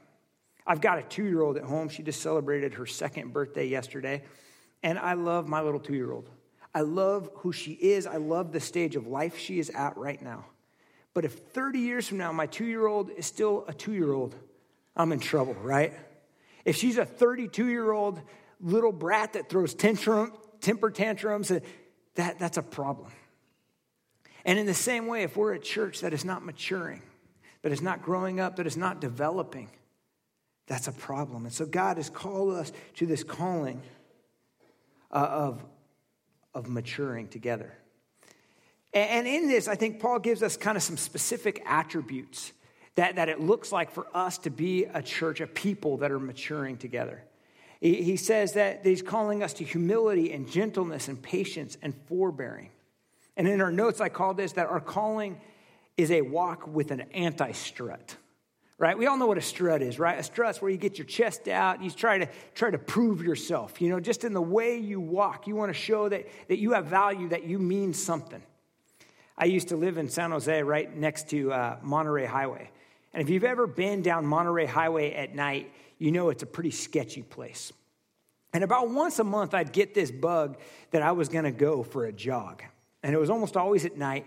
I've 0.68 0.82
got 0.82 1.00
a 1.00 1.04
two 1.04 1.24
year 1.24 1.42
old 1.42 1.58
at 1.58 1.63
home. 1.63 1.90
She 1.90 2.04
just 2.04 2.22
celebrated 2.22 2.75
her 2.75 2.86
second 2.86 3.32
birthday 3.32 3.66
yesterday. 3.68 4.24
And 4.88 4.98
I 4.98 5.15
love 5.15 5.50
my 5.50 5.60
little 5.62 5.82
two 5.82 5.96
year 5.96 6.13
old. 6.13 6.29
I 6.74 6.79
love 6.79 7.29
who 7.39 7.51
she 7.51 7.74
is. 7.74 8.08
I 8.08 8.15
love 8.15 8.53
the 8.53 8.62
stage 8.62 8.96
of 8.96 9.06
life 9.06 9.38
she 9.38 9.60
is 9.60 9.70
at 9.72 9.98
right 9.98 10.22
now. 10.22 10.46
But 11.13 11.25
if 11.25 11.34
30 11.34 11.79
years 11.79 12.08
from 12.08 12.20
now 12.20 12.32
my 12.32 12.46
two 12.46 12.63
year 12.63 12.88
old 12.88 13.10
is 13.10 13.25
still 13.25 13.65
a 13.67 13.74
two 13.74 13.91
year 13.91 14.13
old, 14.13 14.34
I'm 14.96 15.12
in 15.12 15.20
trouble, 15.20 15.56
right? 15.56 15.91
If 16.63 16.77
she's 16.77 16.98
a 16.98 17.03
32 17.03 17.67
year 17.67 17.91
old 17.91 18.22
little 18.62 18.94
brat 18.94 19.34
that 19.34 19.50
throws 19.50 19.74
tantrum, 19.74 20.32
temper 20.62 20.89
tantrums, 20.89 21.51
that, 22.15 22.39
that's 22.39 22.56
a 22.56 22.63
problem. 22.63 23.12
And 24.46 24.58
in 24.58 24.67
the 24.67 24.74
same 24.74 25.08
way, 25.08 25.24
if 25.24 25.36
we're 25.36 25.51
a 25.53 25.60
church 25.60 26.00
that 26.00 26.13
is 26.13 26.24
not 26.24 26.46
maturing, 26.46 27.01
that 27.62 27.74
is 27.74 27.82
not 27.82 28.03
growing 28.03 28.39
up, 28.39 28.56
that 28.56 28.67
is 28.67 28.77
not 28.77 29.01
developing, 29.01 29.70
that's 30.65 30.88
a 30.88 30.94
problem. 30.94 31.44
And 31.44 31.53
so 31.53 31.65
God 31.65 31.98
has 31.98 32.10
called 32.10 32.53
us 32.53 32.72
to 32.96 33.06
this 33.06 33.25
calling 33.25 33.82
uh, 35.12 35.16
of, 35.16 35.64
of 36.54 36.70
maturing 36.70 37.28
together. 37.28 37.74
And 38.94 39.28
in 39.28 39.48
this, 39.48 39.68
I 39.68 39.76
think 39.76 40.00
Paul 40.00 40.20
gives 40.20 40.42
us 40.42 40.58
kind 40.58 40.76
of 40.76 40.84
some 40.84 40.98
specific 40.98 41.62
attributes 41.66 42.52
that, 42.96 43.16
that 43.18 43.30
it 43.30 43.40
looks 43.40 43.72
like 43.72 43.92
for 43.92 44.08
us 44.14 44.40
to 44.40 44.50
be 44.50 44.86
a 44.86 45.02
church, 45.02 45.40
a 45.40 45.48
people 45.48 45.98
that 45.98 46.12
are 46.12 46.20
maturing 46.20 46.78
together. 46.78 47.24
He 47.80 48.18
says 48.18 48.54
that 48.54 48.84
he's 48.84 49.04
calling 49.04 49.44
us 49.44 49.54
to 49.54 49.64
humility 49.64 50.34
and 50.34 50.50
gentleness 50.50 51.08
and 51.08 51.22
patience 51.22 51.78
and 51.84 51.94
forbearing. 52.08 52.72
And 53.36 53.48
in 53.48 53.62
our 53.62 53.72
notes, 53.72 54.02
I 54.02 54.10
call 54.10 54.34
this 54.34 54.54
that 54.54 54.68
our 54.68 54.80
calling 54.80 55.40
is 55.96 56.10
a 56.10 56.22
walk 56.22 56.66
with 56.66 56.90
an 56.90 57.02
anti 57.14 57.52
strut. 57.52 58.16
Right? 58.79 58.96
We 58.96 59.07
all 59.07 59.17
know 59.17 59.25
what 59.25 59.39
a 59.39 59.41
strut 59.41 59.81
is, 59.81 59.98
right? 59.98 60.19
A 60.19 60.24
strut's 60.24 60.62
where 60.62 60.69
you 60.69 60.77
get 60.77 61.00
your 61.00 61.05
chest 61.05 61.48
out, 61.48 61.81
you 61.81 61.89
try 61.89 62.19
to 62.19 62.29
try 62.53 62.69
to 62.69 62.77
prove 62.77 63.24
yourself. 63.24 63.81
You 63.81 63.89
know, 63.89 64.00
just 64.00 64.24
in 64.24 64.34
the 64.34 64.41
way 64.41 64.77
you 64.77 65.00
walk, 65.00 65.48
you 65.48 65.55
want 65.55 65.69
to 65.69 65.79
show 65.79 66.07
that, 66.10 66.27
that 66.48 66.60
you 66.60 66.74
have 66.74 66.86
value, 66.86 67.29
that 67.29 67.46
you 67.46 67.57
mean 67.57 67.93
something. 67.93 68.41
I 69.36 69.46
used 69.46 69.69
to 69.69 69.75
live 69.75 69.98
in 69.98 70.10
San 70.10 70.29
Jose 70.31 70.62
right 70.63 70.96
next 70.96 71.29
to 71.29 71.51
uh, 71.51 71.77
Monterey 71.81 72.25
Highway. 72.25 72.69
And 73.13 73.24
if 73.24 73.29
you've 73.29 73.43
ever 73.43 73.65
been 73.65 74.03
down 74.03 74.27
Monterey 74.27 74.67
Highway 74.67 75.13
at 75.13 75.34
night, 75.34 75.72
you 75.98 76.12
know 76.12 76.29
it's 76.29 76.43
a 76.43 76.48
pretty 76.48 76.72
sketchy 76.72 77.24
place. 77.24 77.74
And 78.53 78.63
about 78.63 78.89
once 78.89 79.19
a 79.19 79.24
month, 79.24 79.53
I'd 79.53 79.72
get 79.72 79.93
this 79.93 80.12
bug 80.12 80.57
that 80.91 81.01
I 81.01 81.12
was 81.12 81.29
going 81.29 81.43
to 81.43 81.51
go 81.51 81.84
for 81.84 82.05
a 82.05 82.13
jog. 82.13 82.63
And 83.03 83.13
it 83.13 83.17
was 83.17 83.29
almost 83.29 83.57
always 83.57 83.86
at 83.86 83.98
night. 83.98 84.25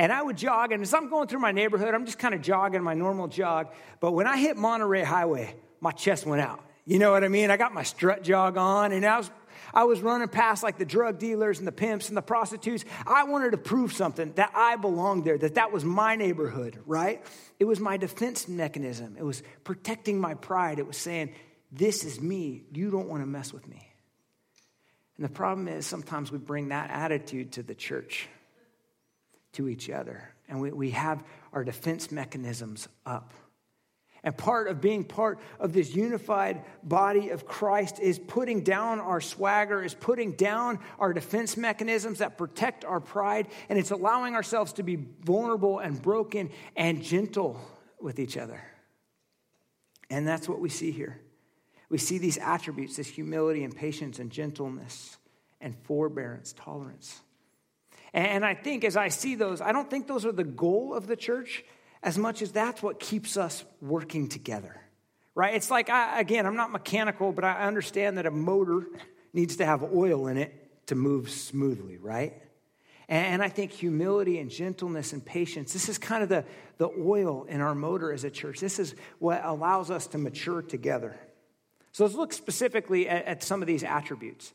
And 0.00 0.10
I 0.10 0.22
would 0.22 0.38
jog, 0.38 0.72
and 0.72 0.80
as 0.82 0.94
I'm 0.94 1.10
going 1.10 1.28
through 1.28 1.40
my 1.40 1.52
neighborhood, 1.52 1.92
I'm 1.92 2.06
just 2.06 2.18
kind 2.18 2.32
of 2.32 2.40
jogging 2.40 2.82
my 2.82 2.94
normal 2.94 3.28
jog. 3.28 3.68
But 4.00 4.12
when 4.12 4.26
I 4.26 4.38
hit 4.38 4.56
Monterey 4.56 5.02
Highway, 5.02 5.54
my 5.78 5.90
chest 5.90 6.24
went 6.24 6.40
out. 6.40 6.64
You 6.86 6.98
know 6.98 7.12
what 7.12 7.22
I 7.22 7.28
mean? 7.28 7.50
I 7.50 7.58
got 7.58 7.74
my 7.74 7.82
strut 7.82 8.22
jog 8.22 8.56
on, 8.56 8.92
and 8.92 9.04
I 9.04 9.18
was 9.18 9.30
I 9.74 9.84
was 9.84 10.00
running 10.00 10.28
past 10.28 10.62
like 10.62 10.78
the 10.78 10.86
drug 10.86 11.18
dealers 11.18 11.58
and 11.58 11.68
the 11.68 11.72
pimps 11.72 12.08
and 12.08 12.16
the 12.16 12.22
prostitutes. 12.22 12.82
I 13.06 13.24
wanted 13.24 13.50
to 13.50 13.58
prove 13.58 13.92
something 13.92 14.32
that 14.36 14.52
I 14.54 14.76
belonged 14.76 15.26
there, 15.26 15.36
that 15.36 15.56
that 15.56 15.70
was 15.70 15.84
my 15.84 16.16
neighborhood, 16.16 16.78
right? 16.86 17.22
It 17.58 17.66
was 17.66 17.78
my 17.78 17.98
defense 17.98 18.48
mechanism. 18.48 19.16
It 19.18 19.22
was 19.22 19.42
protecting 19.64 20.18
my 20.18 20.32
pride. 20.32 20.78
It 20.78 20.86
was 20.86 20.96
saying, 20.96 21.34
This 21.70 22.04
is 22.04 22.22
me. 22.22 22.64
You 22.72 22.90
don't 22.90 23.10
want 23.10 23.20
to 23.22 23.26
mess 23.26 23.52
with 23.52 23.68
me. 23.68 23.86
And 25.18 25.26
the 25.26 25.32
problem 25.32 25.68
is 25.68 25.84
sometimes 25.84 26.32
we 26.32 26.38
bring 26.38 26.70
that 26.70 26.88
attitude 26.88 27.52
to 27.52 27.62
the 27.62 27.74
church, 27.74 28.30
to 29.52 29.68
each 29.68 29.90
other, 29.90 30.32
and 30.48 30.60
we, 30.60 30.70
we 30.70 30.90
have 30.90 31.24
our 31.52 31.64
defense 31.64 32.10
mechanisms 32.10 32.88
up. 33.04 33.32
And 34.22 34.36
part 34.36 34.68
of 34.68 34.82
being 34.82 35.04
part 35.04 35.38
of 35.58 35.72
this 35.72 35.94
unified 35.94 36.62
body 36.82 37.30
of 37.30 37.46
Christ 37.46 37.98
is 38.00 38.18
putting 38.18 38.62
down 38.62 39.00
our 39.00 39.20
swagger, 39.20 39.82
is 39.82 39.94
putting 39.94 40.32
down 40.32 40.78
our 40.98 41.14
defense 41.14 41.56
mechanisms 41.56 42.18
that 42.18 42.36
protect 42.36 42.84
our 42.84 43.00
pride, 43.00 43.48
and 43.68 43.78
it's 43.78 43.90
allowing 43.90 44.34
ourselves 44.34 44.74
to 44.74 44.82
be 44.82 44.98
vulnerable 45.22 45.78
and 45.78 46.00
broken 46.00 46.50
and 46.76 47.02
gentle 47.02 47.58
with 47.98 48.18
each 48.18 48.36
other. 48.36 48.62
And 50.10 50.26
that's 50.28 50.48
what 50.48 50.60
we 50.60 50.68
see 50.68 50.90
here. 50.90 51.20
We 51.88 51.98
see 51.98 52.18
these 52.18 52.38
attributes 52.38 52.96
this 52.96 53.08
humility 53.08 53.64
and 53.64 53.74
patience 53.74 54.18
and 54.18 54.30
gentleness 54.30 55.16
and 55.60 55.74
forbearance, 55.84 56.52
tolerance. 56.52 57.20
And 58.12 58.44
I 58.44 58.54
think 58.54 58.84
as 58.84 58.96
I 58.96 59.08
see 59.08 59.36
those, 59.36 59.60
I 59.60 59.72
don't 59.72 59.88
think 59.88 60.06
those 60.06 60.26
are 60.26 60.32
the 60.32 60.44
goal 60.44 60.94
of 60.94 61.06
the 61.06 61.16
church 61.16 61.64
as 62.02 62.18
much 62.18 62.42
as 62.42 62.52
that's 62.52 62.82
what 62.82 62.98
keeps 62.98 63.36
us 63.36 63.64
working 63.80 64.28
together, 64.28 64.80
right? 65.34 65.54
It's 65.54 65.70
like, 65.70 65.90
I, 65.90 66.18
again, 66.18 66.46
I'm 66.46 66.56
not 66.56 66.72
mechanical, 66.72 67.32
but 67.32 67.44
I 67.44 67.62
understand 67.66 68.18
that 68.18 68.26
a 68.26 68.30
motor 68.30 68.86
needs 69.32 69.56
to 69.56 69.66
have 69.66 69.82
oil 69.82 70.26
in 70.26 70.36
it 70.36 70.86
to 70.86 70.94
move 70.94 71.30
smoothly, 71.30 71.98
right? 71.98 72.34
And 73.08 73.42
I 73.42 73.48
think 73.48 73.72
humility 73.72 74.38
and 74.38 74.50
gentleness 74.50 75.12
and 75.12 75.24
patience, 75.24 75.72
this 75.72 75.88
is 75.88 75.98
kind 75.98 76.22
of 76.22 76.28
the, 76.28 76.44
the 76.78 76.88
oil 76.88 77.44
in 77.48 77.60
our 77.60 77.74
motor 77.74 78.12
as 78.12 78.22
a 78.22 78.30
church. 78.30 78.60
This 78.60 78.78
is 78.78 78.94
what 79.18 79.44
allows 79.44 79.90
us 79.90 80.06
to 80.08 80.18
mature 80.18 80.62
together. 80.62 81.18
So 81.92 82.04
let's 82.04 82.14
look 82.14 82.32
specifically 82.32 83.08
at, 83.08 83.24
at 83.24 83.42
some 83.42 83.62
of 83.62 83.66
these 83.66 83.82
attributes, 83.82 84.52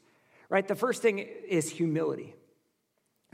right? 0.47 0.65
The 0.65 0.75
first 0.75 1.01
thing 1.01 1.19
is 1.19 1.69
humility. 1.69 2.33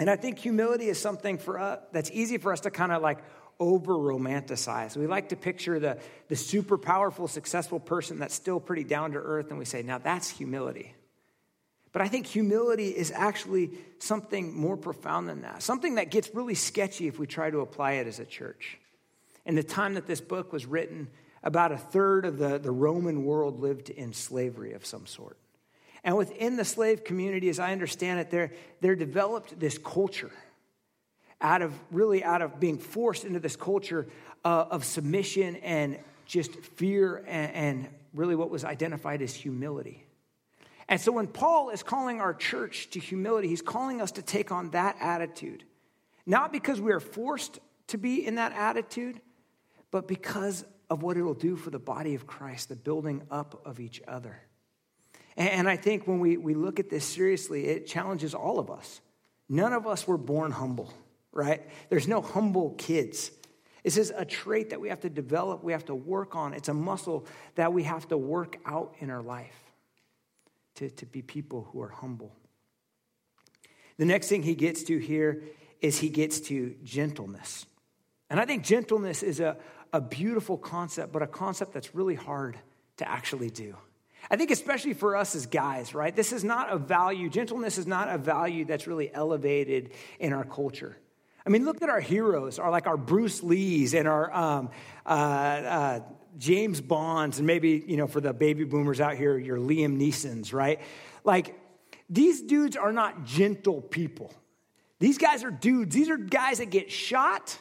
And 0.02 0.10
I 0.10 0.16
think 0.16 0.40
humility 0.40 0.88
is 0.88 1.00
something 1.00 1.38
for 1.38 1.60
us 1.60 1.80
that's 1.92 2.10
easy 2.10 2.40
for 2.40 2.52
us 2.52 2.62
to 2.62 2.72
kind 2.72 2.92
of 2.92 3.04
like 3.04 3.20
over 3.60 3.94
romanticize. 3.94 4.98
We 4.98 5.06
like 5.06 5.30
to 5.30 5.36
picture 5.36 5.80
the, 5.80 6.00
the 6.28 6.36
super 6.36 6.80
powerful, 6.80 7.28
successful 7.28 7.80
person 7.80 8.18
that's 8.18 8.34
still 8.34 8.60
pretty 8.60 8.84
down 8.84 9.12
to 9.12 9.20
earth, 9.20 9.52
and 9.52 9.60
we 9.60 9.66
say, 9.66 9.84
now 9.84 10.00
that's 10.00 10.28
humility. 10.28 10.96
But 11.92 12.02
I 12.02 12.08
think 12.08 12.26
humility 12.26 12.88
is 12.88 13.12
actually 13.12 13.78
something 14.00 14.56
more 14.56 14.76
profound 14.76 15.30
than 15.30 15.44
that, 15.44 15.62
something 15.62 15.94
that 15.94 16.10
gets 16.10 16.34
really 16.34 16.56
sketchy 16.56 17.08
if 17.08 17.20
we 17.20 17.28
try 17.28 17.52
to 17.52 17.60
apply 17.60 17.92
it 17.94 18.08
as 18.08 18.20
a 18.20 18.26
church. 18.26 18.80
In 19.46 19.54
the 19.54 19.62
time 19.62 19.94
that 19.94 20.08
this 20.08 20.20
book 20.20 20.52
was 20.52 20.66
written, 20.66 21.10
about 21.44 21.72
a 21.72 21.78
third 21.78 22.26
of 22.26 22.40
the, 22.40 22.58
the 22.58 22.72
Roman 22.72 23.24
world 23.24 23.60
lived 23.60 23.92
in 23.92 24.14
slavery 24.14 24.74
of 24.74 24.84
some 24.84 25.06
sort. 25.06 25.38
And 26.04 26.18
within 26.18 26.56
the 26.56 26.66
slave 26.66 27.04
community, 27.04 27.50
as 27.50 27.60
I 27.60 27.72
understand 27.72 28.20
it, 28.20 28.32
there, 28.32 28.52
there 28.82 28.96
developed 28.96 29.60
this 29.60 29.78
culture 29.78 30.32
out 31.40 31.62
of 31.62 31.74
really 31.92 32.24
out 32.24 32.42
of 32.42 32.60
being 32.60 32.78
forced 32.78 33.26
into 33.26 33.40
this 33.40 33.56
culture 33.56 34.08
uh, 34.46 34.66
of 34.70 34.86
submission 34.86 35.56
and 35.58 35.98
just 36.26 36.56
fear 36.56 37.18
and, 37.28 37.54
and 37.54 37.88
really 38.14 38.36
what 38.36 38.50
was 38.50 38.64
identified 38.64 39.22
as 39.22 39.34
humility. 39.34 40.04
And 40.88 41.00
so 41.00 41.12
when 41.12 41.28
Paul 41.28 41.70
is 41.70 41.84
calling 41.84 42.20
our 42.20 42.34
church 42.34 42.90
to 42.92 43.00
humility, 43.00 43.48
he's 43.48 43.62
calling 43.62 44.02
us 44.02 44.12
to 44.14 44.22
take 44.22 44.52
on 44.52 44.72
that 44.72 44.98
attitude. 45.00 45.64
Not 46.26 46.52
because 46.52 46.82
we 46.82 46.92
are 46.92 47.00
forced 47.00 47.60
to 47.88 47.98
be 47.98 48.26
in 48.26 48.36
that 48.36 48.52
attitude, 48.54 49.22
but 49.90 50.08
because 50.08 50.66
of 50.90 51.02
what 51.02 51.18
it 51.18 51.22
will 51.22 51.34
do 51.34 51.56
for 51.56 51.70
the 51.70 51.80
body 51.80 52.16
of 52.16 52.28
Christ, 52.28 52.70
the 52.70 52.76
building 52.76 53.24
up 53.32 53.62
of 53.66 53.80
each 53.80 54.02
other. 54.08 54.42
And 55.38 55.70
I 55.70 55.78
think 55.78 56.08
when 56.08 56.20
we, 56.20 56.38
we 56.38 56.54
look 56.54 56.80
at 56.80 56.90
this 56.90 57.06
seriously, 57.06 57.66
it 57.66 57.88
challenges 57.88 58.34
all 58.34 58.60
of 58.60 58.70
us. 58.70 59.02
None 59.48 59.74
of 59.74 59.88
us 59.88 60.08
were 60.08 60.18
born 60.18 60.52
humble 60.52 60.94
right? 61.32 61.62
There's 61.90 62.08
no 62.08 62.22
humble 62.22 62.72
kids. 62.72 63.32
This 63.84 63.98
is 63.98 64.12
a 64.16 64.26
trait 64.26 64.70
that 64.72 64.82
we 64.82 64.90
have 64.90 65.02
to 65.02 65.10
develop, 65.10 65.64
we 65.64 65.72
have 65.72 65.86
to 65.86 65.96
work 65.96 66.36
on. 66.36 66.54
It's 66.54 66.70
a 66.70 66.74
muscle 66.74 67.26
that 67.56 67.74
we 67.74 67.84
have 67.84 68.08
to 68.10 68.18
work 68.18 68.58
out 68.66 68.96
in 69.00 69.10
our 69.10 69.22
life 69.22 69.72
to, 70.76 70.90
to 70.90 71.06
be 71.06 71.22
people 71.22 71.68
who 71.72 71.82
are 71.82 71.90
humble. 71.90 72.36
The 73.98 74.06
next 74.06 74.28
thing 74.28 74.44
he 74.44 74.56
gets 74.56 74.84
to 74.84 74.98
here 74.98 75.44
is 75.80 76.00
he 76.00 76.10
gets 76.10 76.40
to 76.42 76.76
gentleness. 76.84 77.66
And 78.30 78.40
I 78.40 78.46
think 78.46 78.64
gentleness 78.64 79.24
is 79.24 79.40
a, 79.40 79.58
a 79.92 80.00
beautiful 80.00 80.58
concept, 80.58 81.12
but 81.12 81.22
a 81.22 81.28
concept 81.28 81.74
that's 81.74 81.96
really 81.96 82.16
hard 82.16 82.58
to 82.98 83.10
actually 83.10 83.50
do. 83.50 83.76
I 84.32 84.38
think, 84.38 84.50
especially 84.50 84.94
for 84.94 85.18
us 85.18 85.36
as 85.36 85.46
guys, 85.46 85.94
right? 85.94 86.16
This 86.16 86.32
is 86.32 86.46
not 86.46 86.72
a 86.72 86.78
value, 86.78 87.30
gentleness 87.30 87.78
is 87.78 87.86
not 87.86 88.08
a 88.08 88.18
value 88.18 88.64
that's 88.64 88.88
really 88.88 89.14
elevated 89.14 89.92
in 90.22 90.32
our 90.32 90.46
culture. 90.46 90.96
I 91.46 91.50
mean, 91.50 91.66
look 91.66 91.82
at 91.82 91.90
our 91.90 92.00
heroes, 92.00 92.58
our 92.58 92.72
like 92.72 92.88
our 92.88 92.96
Bruce 92.96 93.44
Lees 93.44 93.94
and 93.94 94.08
our 94.08 94.34
um, 94.34 94.70
uh, 95.06 95.10
uh, 95.10 96.00
James 96.38 96.80
Bonds, 96.80 97.40
and 97.40 97.46
maybe 97.46 97.84
you 97.86 97.98
know 97.98 98.08
for 98.08 98.22
the 98.22 98.32
baby 98.32 98.64
boomers 98.64 99.02
out 99.02 99.18
here, 99.18 99.38
your 99.38 99.58
Liam 99.58 100.00
Neeson's, 100.00 100.54
right? 100.54 100.80
Like 101.26 101.60
these 102.10 102.42
dudes 102.42 102.78
are 102.78 102.94
not 102.94 103.26
gentle 103.26 103.82
people. 103.82 104.34
These 105.00 105.18
guys 105.18 105.44
are 105.44 105.52
dudes. 105.52 105.94
These 105.94 106.10
are 106.10 106.18
guys 106.18 106.60
that 106.60 106.70
get 106.70 106.90
shot, 106.90 107.60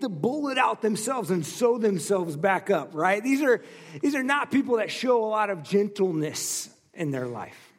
the 0.00 0.08
bullet 0.08 0.58
out 0.58 0.82
themselves, 0.82 1.30
and 1.30 1.44
sew 1.44 1.78
themselves 1.78 2.36
back 2.36 2.70
up, 2.70 2.90
right? 2.94 3.22
These 3.22 3.42
are 3.42 3.62
these 4.00 4.14
are 4.14 4.22
not 4.22 4.50
people 4.50 4.76
that 4.76 4.90
show 4.90 5.24
a 5.24 5.28
lot 5.28 5.50
of 5.50 5.62
gentleness 5.62 6.70
in 6.94 7.10
their 7.10 7.26
life. 7.26 7.72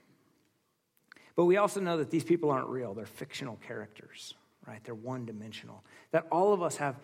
But 1.36 1.46
we 1.46 1.58
also 1.58 1.80
know 1.80 1.98
that 1.98 2.12
these 2.12 2.24
people 2.24 2.52
aren't 2.52 2.70
real; 2.70 2.94
they're 2.94 3.06
fictional 3.06 3.58
characters 3.68 4.36
right? 4.68 4.84
They're 4.84 4.96
one 4.96 5.26
dimensional. 5.26 5.84
That 6.12 6.28
all 6.32 6.54
of 6.54 6.62
us 6.62 6.78
have, 6.78 6.96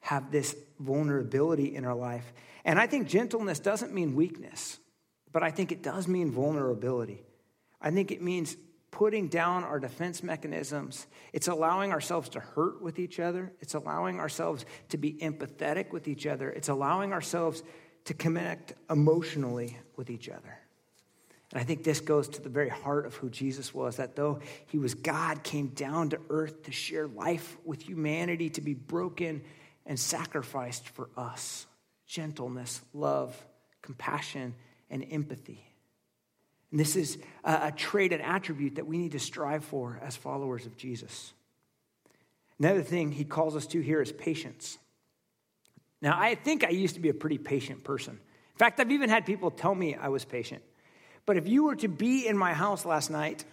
have 0.00 0.30
this 0.30 0.56
vulnerability 0.78 1.74
in 1.74 1.84
our 1.84 1.94
life. 1.94 2.32
And 2.64 2.78
I 2.78 2.86
think 2.86 3.08
gentleness 3.08 3.58
doesn't 3.60 3.92
mean 3.92 4.14
weakness, 4.14 4.78
but 5.32 5.42
I 5.42 5.50
think 5.50 5.72
it 5.72 5.82
does 5.82 6.08
mean 6.08 6.30
vulnerability. 6.30 7.22
I 7.80 7.90
think 7.90 8.10
it 8.10 8.22
means 8.22 8.56
putting 8.94 9.26
down 9.26 9.64
our 9.64 9.80
defense 9.80 10.22
mechanisms. 10.22 11.08
It's 11.32 11.48
allowing 11.48 11.90
ourselves 11.90 12.28
to 12.30 12.40
hurt 12.40 12.80
with 12.80 13.00
each 13.00 13.18
other. 13.18 13.52
It's 13.60 13.74
allowing 13.74 14.20
ourselves 14.20 14.64
to 14.90 14.96
be 14.96 15.14
empathetic 15.14 15.90
with 15.90 16.06
each 16.06 16.28
other. 16.28 16.48
It's 16.48 16.68
allowing 16.68 17.12
ourselves 17.12 17.64
to 18.04 18.14
connect 18.14 18.74
emotionally 18.88 19.76
with 19.96 20.10
each 20.10 20.28
other. 20.28 20.58
And 21.50 21.60
I 21.60 21.64
think 21.64 21.82
this 21.82 21.98
goes 21.98 22.28
to 22.28 22.40
the 22.40 22.48
very 22.48 22.68
heart 22.68 23.04
of 23.04 23.16
who 23.16 23.30
Jesus 23.30 23.74
was 23.74 23.96
that 23.96 24.14
though 24.14 24.38
he 24.66 24.78
was 24.78 24.94
God, 24.94 25.42
came 25.42 25.68
down 25.68 26.10
to 26.10 26.20
earth 26.30 26.62
to 26.62 26.70
share 26.70 27.08
life 27.08 27.56
with 27.64 27.82
humanity, 27.82 28.48
to 28.50 28.60
be 28.60 28.74
broken 28.74 29.42
and 29.86 29.98
sacrificed 29.98 30.88
for 30.90 31.08
us. 31.16 31.66
Gentleness, 32.06 32.80
love, 32.92 33.36
compassion, 33.82 34.54
and 34.88 35.04
empathy. 35.10 35.73
And 36.74 36.80
this 36.80 36.96
is 36.96 37.18
a, 37.44 37.68
a 37.68 37.72
trait, 37.72 38.12
an 38.12 38.20
attribute 38.20 38.74
that 38.74 38.86
we 38.88 38.98
need 38.98 39.12
to 39.12 39.20
strive 39.20 39.64
for 39.64 40.00
as 40.02 40.16
followers 40.16 40.66
of 40.66 40.76
Jesus. 40.76 41.32
Another 42.58 42.82
thing 42.82 43.12
he 43.12 43.22
calls 43.22 43.54
us 43.54 43.68
to 43.68 43.80
here 43.80 44.02
is 44.02 44.10
patience. 44.10 44.76
Now, 46.02 46.18
I 46.18 46.34
think 46.34 46.64
I 46.64 46.70
used 46.70 46.96
to 46.96 47.00
be 47.00 47.10
a 47.10 47.14
pretty 47.14 47.38
patient 47.38 47.84
person. 47.84 48.14
In 48.14 48.58
fact, 48.58 48.80
I've 48.80 48.90
even 48.90 49.08
had 49.08 49.24
people 49.24 49.52
tell 49.52 49.72
me 49.72 49.94
I 49.94 50.08
was 50.08 50.24
patient. 50.24 50.64
But 51.26 51.36
if 51.36 51.46
you 51.46 51.62
were 51.62 51.76
to 51.76 51.86
be 51.86 52.26
in 52.26 52.36
my 52.36 52.52
house 52.52 52.84
last 52.84 53.08
night 53.08 53.44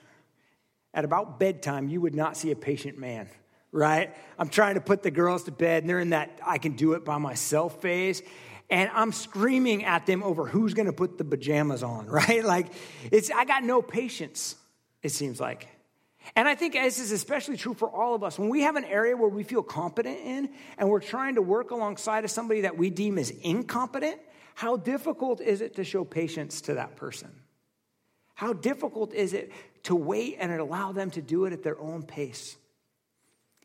at 0.92 1.06
about 1.06 1.40
bedtime, 1.40 1.90
you 1.90 2.02
would 2.02 2.16
not 2.16 2.36
see 2.36 2.50
a 2.50 2.56
patient 2.56 2.98
man, 2.98 3.30
right? 3.72 4.16
I'm 4.40 4.50
trying 4.50 4.74
to 4.74 4.82
put 4.82 5.04
the 5.04 5.12
girls 5.12 5.44
to 5.44 5.52
bed, 5.52 5.84
and 5.84 5.90
they're 5.92 6.00
in 6.00 6.10
that 6.10 6.40
I 6.44 6.58
can 6.58 6.72
do 6.72 6.94
it 6.94 7.06
by 7.06 7.20
myself 7.20 7.84
phase. 7.84 8.24
And 8.72 8.90
I'm 8.94 9.12
screaming 9.12 9.84
at 9.84 10.08
them 10.08 10.24
over 10.24 10.48
who's 10.48 10.74
gonna 10.74 10.94
put 10.94 11.20
the 11.20 11.26
pajamas 11.26 11.84
on, 11.84 12.06
right? 12.08 12.44
Like, 12.44 12.68
it's, 13.12 13.30
I 13.30 13.46
got 13.46 13.64
no 13.64 13.84
patience, 13.84 14.56
it 15.04 15.10
seems 15.10 15.40
like. 15.40 15.68
And 16.36 16.48
I 16.48 16.56
think 16.56 16.74
this 16.74 17.00
is 17.00 17.12
especially 17.12 17.58
true 17.58 17.74
for 17.74 17.90
all 17.90 18.16
of 18.16 18.24
us. 18.24 18.40
When 18.40 18.50
we 18.50 18.62
have 18.62 18.76
an 18.76 18.86
area 18.86 19.18
where 19.18 19.30
we 19.30 19.44
feel 19.44 19.64
competent 19.64 20.20
in 20.20 20.50
and 20.78 20.90
we're 20.90 21.00
trying 21.00 21.36
to 21.36 21.42
work 21.42 21.72
alongside 21.72 22.24
of 22.24 22.32
somebody 22.32 22.62
that 22.62 22.78
we 22.78 22.90
deem 22.90 23.18
as 23.18 23.32
incompetent, 23.32 24.20
how 24.54 24.78
difficult 24.78 25.42
is 25.42 25.62
it 25.62 25.76
to 25.76 25.84
show 25.84 26.06
patience 26.06 26.62
to 26.62 26.76
that 26.76 26.96
person? 26.96 27.32
How 28.36 28.54
difficult 28.54 29.14
is 29.14 29.34
it 29.34 29.52
to 29.84 29.96
wait 29.96 30.38
and 30.40 30.52
allow 30.52 30.92
them 30.92 31.10
to 31.12 31.22
do 31.22 31.46
it 31.46 31.54
at 31.54 31.64
their 31.64 31.80
own 31.80 32.04
pace? 32.04 32.56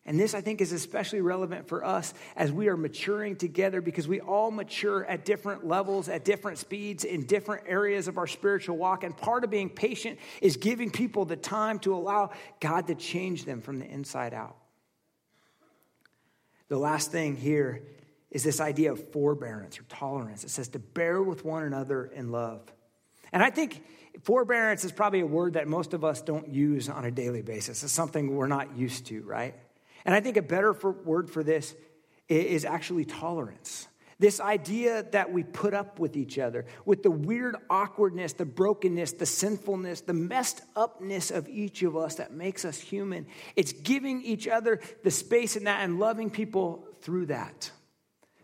And 0.07 0.21
this, 0.21 0.35
I 0.35 0.41
think, 0.41 0.61
is 0.61 0.71
especially 0.71 1.21
relevant 1.21 1.67
for 1.67 1.85
us 1.85 2.15
as 2.37 2.53
we 2.53 2.69
are 2.69 2.77
maturing 2.77 3.35
together 3.35 3.81
because 3.81 4.07
we 4.07 4.21
all 4.21 4.53
mature 4.53 5.05
at 5.05 5.25
different 5.25 5.67
levels, 5.67 6.09
at 6.09 6.25
different 6.25 6.59
speeds, 6.59 7.03
in 7.03 7.27
different 7.27 7.65
areas 7.67 8.07
of 8.07 8.17
our 8.17 8.29
spiritual 8.29 8.77
walk. 8.77 9.03
And 9.03 9.17
part 9.17 9.43
of 9.43 9.51
being 9.51 9.69
patient 9.69 10.21
is 10.41 10.57
giving 10.57 10.91
people 10.91 11.25
the 11.25 11.37
time 11.37 11.81
to 11.81 11.93
allow 11.93 12.31
God 12.61 12.87
to 12.87 12.95
change 12.95 13.45
them 13.45 13.61
from 13.61 13.81
the 13.81 13.87
inside 13.87 14.33
out. 14.33 14.57
The 16.69 16.79
last 16.79 17.11
thing 17.11 17.37
here 17.37 17.83
is 18.31 18.45
this 18.45 18.61
idea 18.61 18.93
of 18.93 19.11
forbearance 19.11 19.79
or 19.81 19.83
tolerance. 19.85 20.45
It 20.45 20.51
says 20.51 20.69
to 20.69 20.79
bear 20.79 21.21
with 21.21 21.45
one 21.45 21.65
another 21.65 22.07
in 22.07 22.31
love. 22.31 22.63
And 23.33 23.43
I 23.43 23.51
think 23.51 23.85
forbearance 24.23 24.85
is 24.85 24.93
probably 24.93 25.21
a 25.21 25.27
word 25.27 25.55
that 25.55 25.67
most 25.67 25.95
of 25.95 26.05
us 26.05 26.23
don't 26.23 26.49
use 26.49 26.89
on 26.89 27.05
a 27.05 27.11
daily 27.11 27.43
basis. 27.43 27.83
It's 27.83 27.93
something 27.93 28.37
we're 28.37 28.47
not 28.47 28.77
used 28.77 29.07
to, 29.07 29.23
right? 29.23 29.55
And 30.07 30.15
I 30.15 30.21
think 30.21 30.37
a 30.37 30.43
better 30.43 30.73
for, 30.73 30.93
word 30.93 31.29
for 31.29 31.43
this 31.43 31.75
is 32.29 32.65
actually 32.65 33.05
tolerance. 33.05 33.89
This 34.19 34.41
idea 34.41 35.05
that 35.13 35.31
we 35.31 35.43
put 35.43 35.75
up 35.75 35.99
with 35.99 36.17
each 36.17 36.39
other, 36.39 36.65
with 36.87 37.03
the 37.03 37.11
weird 37.11 37.57
awkwardness, 37.69 38.33
the 38.33 38.47
brokenness, 38.47 39.13
the 39.13 39.27
sinfulness, 39.27 40.01
the 40.01 40.15
messed 40.15 40.63
upness 40.75 41.31
of 41.31 41.49
each 41.49 41.83
of 41.83 41.97
us 41.97 42.15
that 42.15 42.33
makes 42.33 42.65
us 42.65 42.79
human. 42.79 43.27
It's 43.57 43.73
giving 43.73 44.23
each 44.23 44.49
other 44.49 44.81
the 45.03 45.11
space 45.11 45.57
in 45.57 45.65
that 45.65 45.83
and 45.83 45.99
loving 45.99 46.31
people 46.31 46.87
through 47.03 47.27
that. 47.27 47.71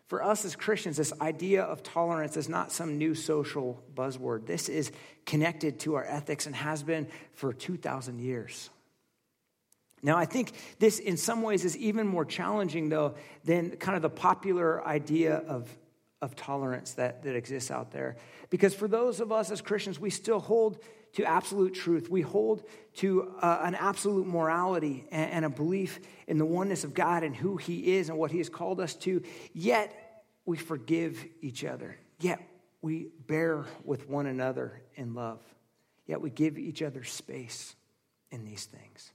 For 0.08 0.22
us 0.22 0.44
as 0.44 0.56
Christians, 0.56 0.98
this 0.98 1.14
idea 1.22 1.62
of 1.62 1.82
tolerance 1.82 2.36
is 2.36 2.50
not 2.50 2.70
some 2.70 2.98
new 2.98 3.14
social 3.14 3.82
buzzword. 3.94 4.44
This 4.44 4.68
is 4.68 4.92
connected 5.24 5.80
to 5.80 5.94
our 5.94 6.04
ethics 6.04 6.44
and 6.44 6.54
has 6.54 6.82
been 6.82 7.08
for 7.32 7.54
2,000 7.54 8.18
years. 8.18 8.68
Now, 10.02 10.18
I 10.18 10.24
think 10.24 10.52
this 10.80 10.98
in 10.98 11.16
some 11.16 11.42
ways 11.42 11.64
is 11.64 11.76
even 11.76 12.08
more 12.08 12.24
challenging, 12.24 12.88
though, 12.88 13.14
than 13.44 13.70
kind 13.76 13.94
of 13.94 14.02
the 14.02 14.10
popular 14.10 14.86
idea 14.86 15.36
of, 15.36 15.68
of 16.20 16.34
tolerance 16.34 16.94
that, 16.94 17.22
that 17.22 17.36
exists 17.36 17.70
out 17.70 17.92
there. 17.92 18.16
Because 18.50 18.74
for 18.74 18.88
those 18.88 19.20
of 19.20 19.30
us 19.30 19.50
as 19.50 19.60
Christians, 19.60 20.00
we 20.00 20.10
still 20.10 20.40
hold 20.40 20.82
to 21.12 21.24
absolute 21.24 21.74
truth. 21.74 22.10
We 22.10 22.22
hold 22.22 22.64
to 22.96 23.32
uh, 23.40 23.60
an 23.62 23.76
absolute 23.76 24.26
morality 24.26 25.04
and, 25.12 25.30
and 25.30 25.44
a 25.44 25.50
belief 25.50 26.00
in 26.26 26.38
the 26.38 26.46
oneness 26.46 26.82
of 26.82 26.94
God 26.94 27.22
and 27.22 27.36
who 27.36 27.56
He 27.56 27.94
is 27.94 28.08
and 28.08 28.18
what 28.18 28.32
He 28.32 28.38
has 28.38 28.48
called 28.48 28.80
us 28.80 28.94
to. 28.96 29.22
Yet, 29.52 29.94
we 30.44 30.56
forgive 30.56 31.24
each 31.40 31.64
other. 31.64 31.96
Yet, 32.18 32.40
we 32.80 33.08
bear 33.28 33.66
with 33.84 34.08
one 34.08 34.26
another 34.26 34.82
in 34.96 35.14
love. 35.14 35.40
Yet, 36.06 36.20
we 36.20 36.30
give 36.30 36.58
each 36.58 36.82
other 36.82 37.04
space 37.04 37.76
in 38.32 38.44
these 38.44 38.64
things. 38.64 39.12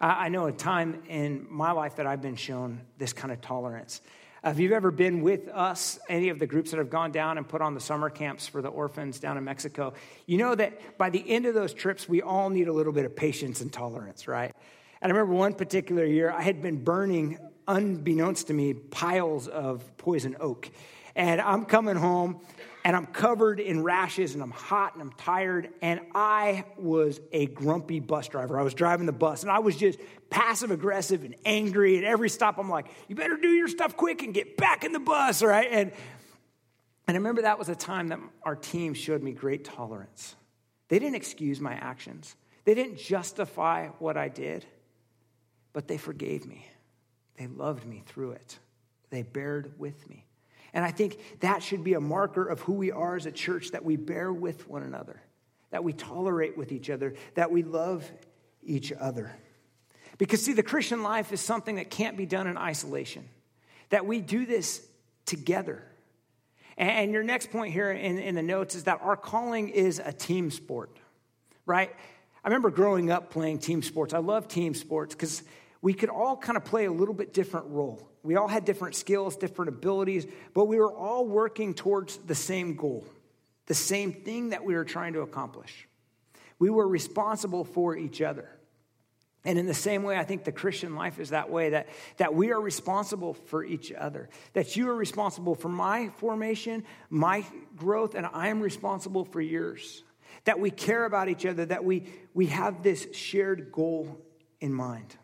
I 0.00 0.30
know 0.30 0.46
a 0.46 0.52
time 0.52 1.02
in 1.08 1.46
my 1.50 1.72
life 1.72 1.96
that 1.96 2.06
I've 2.06 2.22
been 2.22 2.36
shown 2.36 2.80
this 2.96 3.12
kind 3.12 3.30
of 3.30 3.42
tolerance. 3.42 4.00
If 4.42 4.58
you've 4.58 4.72
ever 4.72 4.90
been 4.90 5.20
with 5.20 5.48
us, 5.48 5.98
any 6.08 6.30
of 6.30 6.38
the 6.38 6.46
groups 6.46 6.70
that 6.70 6.78
have 6.78 6.88
gone 6.88 7.12
down 7.12 7.36
and 7.36 7.46
put 7.46 7.60
on 7.60 7.74
the 7.74 7.80
summer 7.80 8.08
camps 8.08 8.46
for 8.46 8.62
the 8.62 8.68
orphans 8.68 9.20
down 9.20 9.36
in 9.36 9.44
Mexico, 9.44 9.92
you 10.24 10.38
know 10.38 10.54
that 10.54 10.96
by 10.96 11.10
the 11.10 11.22
end 11.28 11.44
of 11.44 11.52
those 11.52 11.74
trips, 11.74 12.08
we 12.08 12.22
all 12.22 12.48
need 12.48 12.66
a 12.66 12.72
little 12.72 12.94
bit 12.94 13.04
of 13.04 13.14
patience 13.14 13.60
and 13.60 13.70
tolerance, 13.70 14.26
right? 14.26 14.54
And 15.02 15.12
I 15.12 15.14
remember 15.14 15.34
one 15.34 15.52
particular 15.52 16.06
year, 16.06 16.30
I 16.30 16.40
had 16.40 16.62
been 16.62 16.82
burning, 16.82 17.38
unbeknownst 17.68 18.46
to 18.46 18.54
me, 18.54 18.72
piles 18.72 19.48
of 19.48 19.84
poison 19.98 20.34
oak. 20.40 20.70
And 21.14 21.42
I'm 21.42 21.66
coming 21.66 21.96
home 21.96 22.40
and 22.84 22.96
I'm 22.96 23.06
covered 23.06 23.60
in 23.60 23.82
rashes 23.82 24.34
and 24.34 24.42
I'm 24.42 24.50
hot 24.50 24.94
and 24.94 25.02
I'm 25.02 25.12
tired. 25.12 25.68
And 25.82 26.00
I 26.14 26.64
was 26.78 27.20
a 27.32 27.46
grumpy 27.46 28.00
bus 28.00 28.28
driver. 28.28 28.58
I 28.58 28.62
was 28.62 28.74
driving 28.74 29.06
the 29.06 29.12
bus 29.12 29.42
and 29.42 29.50
I 29.50 29.58
was 29.58 29.76
just 29.76 29.98
passive 30.30 30.70
aggressive 30.70 31.24
and 31.24 31.34
angry. 31.44 31.98
At 31.98 32.04
every 32.04 32.30
stop, 32.30 32.58
I'm 32.58 32.70
like, 32.70 32.86
you 33.08 33.16
better 33.16 33.36
do 33.36 33.48
your 33.48 33.68
stuff 33.68 33.96
quick 33.96 34.22
and 34.22 34.32
get 34.32 34.56
back 34.56 34.84
in 34.84 34.92
the 34.92 35.00
bus, 35.00 35.42
right? 35.42 35.68
And, 35.70 35.92
and 37.06 37.16
I 37.16 37.18
remember 37.18 37.42
that 37.42 37.58
was 37.58 37.68
a 37.68 37.74
time 37.74 38.08
that 38.08 38.20
our 38.44 38.56
team 38.56 38.94
showed 38.94 39.22
me 39.22 39.32
great 39.32 39.64
tolerance. 39.64 40.34
They 40.88 40.98
didn't 40.98 41.16
excuse 41.16 41.60
my 41.60 41.74
actions, 41.74 42.34
they 42.64 42.74
didn't 42.74 42.98
justify 42.98 43.88
what 43.98 44.16
I 44.16 44.28
did, 44.28 44.66
but 45.72 45.86
they 45.86 45.98
forgave 45.98 46.46
me. 46.46 46.66
They 47.36 47.46
loved 47.46 47.86
me 47.86 48.02
through 48.06 48.32
it, 48.32 48.58
they 49.10 49.22
bared 49.22 49.74
with 49.78 50.08
me. 50.08 50.26
And 50.72 50.84
I 50.84 50.90
think 50.90 51.40
that 51.40 51.62
should 51.62 51.82
be 51.82 51.94
a 51.94 52.00
marker 52.00 52.46
of 52.46 52.60
who 52.60 52.74
we 52.74 52.92
are 52.92 53.16
as 53.16 53.26
a 53.26 53.32
church 53.32 53.70
that 53.72 53.84
we 53.84 53.96
bear 53.96 54.32
with 54.32 54.68
one 54.68 54.82
another, 54.82 55.20
that 55.70 55.82
we 55.82 55.92
tolerate 55.92 56.56
with 56.56 56.72
each 56.72 56.90
other, 56.90 57.14
that 57.34 57.50
we 57.50 57.62
love 57.62 58.10
each 58.62 58.92
other. 58.92 59.32
Because, 60.18 60.42
see, 60.42 60.52
the 60.52 60.62
Christian 60.62 61.02
life 61.02 61.32
is 61.32 61.40
something 61.40 61.76
that 61.76 61.90
can't 61.90 62.16
be 62.16 62.26
done 62.26 62.46
in 62.46 62.58
isolation, 62.58 63.28
that 63.88 64.06
we 64.06 64.20
do 64.20 64.44
this 64.44 64.86
together. 65.24 65.82
And 66.76 67.12
your 67.12 67.22
next 67.22 67.50
point 67.50 67.72
here 67.72 67.90
in, 67.90 68.18
in 68.18 68.34
the 68.34 68.42
notes 68.42 68.74
is 68.74 68.84
that 68.84 69.00
our 69.02 69.16
calling 69.16 69.68
is 69.68 70.00
a 70.02 70.12
team 70.12 70.50
sport, 70.50 70.96
right? 71.66 71.94
I 72.42 72.48
remember 72.48 72.70
growing 72.70 73.10
up 73.10 73.30
playing 73.30 73.58
team 73.58 73.82
sports. 73.82 74.14
I 74.14 74.18
love 74.18 74.48
team 74.48 74.74
sports 74.74 75.14
because 75.14 75.42
we 75.82 75.94
could 75.94 76.08
all 76.08 76.36
kind 76.36 76.56
of 76.56 76.64
play 76.64 76.86
a 76.86 76.92
little 76.92 77.14
bit 77.14 77.34
different 77.34 77.66
role. 77.68 78.09
We 78.22 78.36
all 78.36 78.48
had 78.48 78.64
different 78.64 78.94
skills, 78.94 79.36
different 79.36 79.70
abilities, 79.70 80.26
but 80.54 80.66
we 80.66 80.78
were 80.78 80.92
all 80.92 81.26
working 81.26 81.74
towards 81.74 82.18
the 82.18 82.34
same 82.34 82.76
goal, 82.76 83.06
the 83.66 83.74
same 83.74 84.12
thing 84.12 84.50
that 84.50 84.64
we 84.64 84.74
were 84.74 84.84
trying 84.84 85.14
to 85.14 85.20
accomplish. 85.20 85.88
We 86.58 86.70
were 86.70 86.86
responsible 86.86 87.64
for 87.64 87.96
each 87.96 88.20
other. 88.20 88.50
And 89.44 89.58
in 89.58 89.64
the 89.64 89.74
same 89.74 90.02
way, 90.02 90.18
I 90.18 90.24
think 90.24 90.44
the 90.44 90.52
Christian 90.52 90.94
life 90.94 91.18
is 91.18 91.30
that 91.30 91.48
way 91.48 91.70
that, 91.70 91.88
that 92.18 92.34
we 92.34 92.52
are 92.52 92.60
responsible 92.60 93.32
for 93.32 93.64
each 93.64 93.90
other. 93.90 94.28
That 94.52 94.76
you 94.76 94.90
are 94.90 94.94
responsible 94.94 95.54
for 95.54 95.70
my 95.70 96.10
formation, 96.18 96.84
my 97.08 97.46
growth, 97.74 98.14
and 98.14 98.26
I 98.34 98.48
am 98.48 98.60
responsible 98.60 99.24
for 99.24 99.40
yours. 99.40 100.04
That 100.44 100.60
we 100.60 100.70
care 100.70 101.06
about 101.06 101.30
each 101.30 101.46
other, 101.46 101.64
that 101.66 101.84
we, 101.84 102.04
we 102.34 102.46
have 102.46 102.82
this 102.82 103.08
shared 103.14 103.72
goal 103.72 104.20
in 104.60 104.74
mind. 104.74 105.16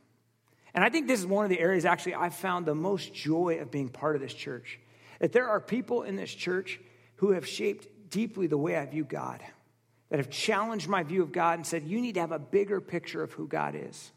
And 0.76 0.84
I 0.84 0.90
think 0.90 1.08
this 1.08 1.18
is 1.18 1.26
one 1.26 1.44
of 1.44 1.50
the 1.50 1.58
areas 1.58 1.86
actually 1.86 2.14
I've 2.14 2.34
found 2.34 2.66
the 2.66 2.74
most 2.74 3.14
joy 3.14 3.58
of 3.60 3.70
being 3.70 3.88
part 3.88 4.14
of 4.14 4.20
this 4.20 4.34
church. 4.34 4.78
That 5.20 5.32
there 5.32 5.48
are 5.48 5.58
people 5.58 6.02
in 6.02 6.16
this 6.16 6.32
church 6.32 6.78
who 7.16 7.30
have 7.32 7.48
shaped 7.48 8.10
deeply 8.10 8.46
the 8.46 8.58
way 8.58 8.76
I 8.76 8.84
view 8.84 9.02
God, 9.02 9.42
that 10.10 10.18
have 10.18 10.28
challenged 10.28 10.86
my 10.86 11.02
view 11.02 11.22
of 11.22 11.32
God 11.32 11.54
and 11.54 11.66
said, 11.66 11.84
you 11.84 12.00
need 12.00 12.14
to 12.14 12.20
have 12.20 12.30
a 12.30 12.38
bigger 12.38 12.82
picture 12.82 13.22
of 13.22 13.32
who 13.32 13.48
God 13.48 13.74
is. 13.74 14.12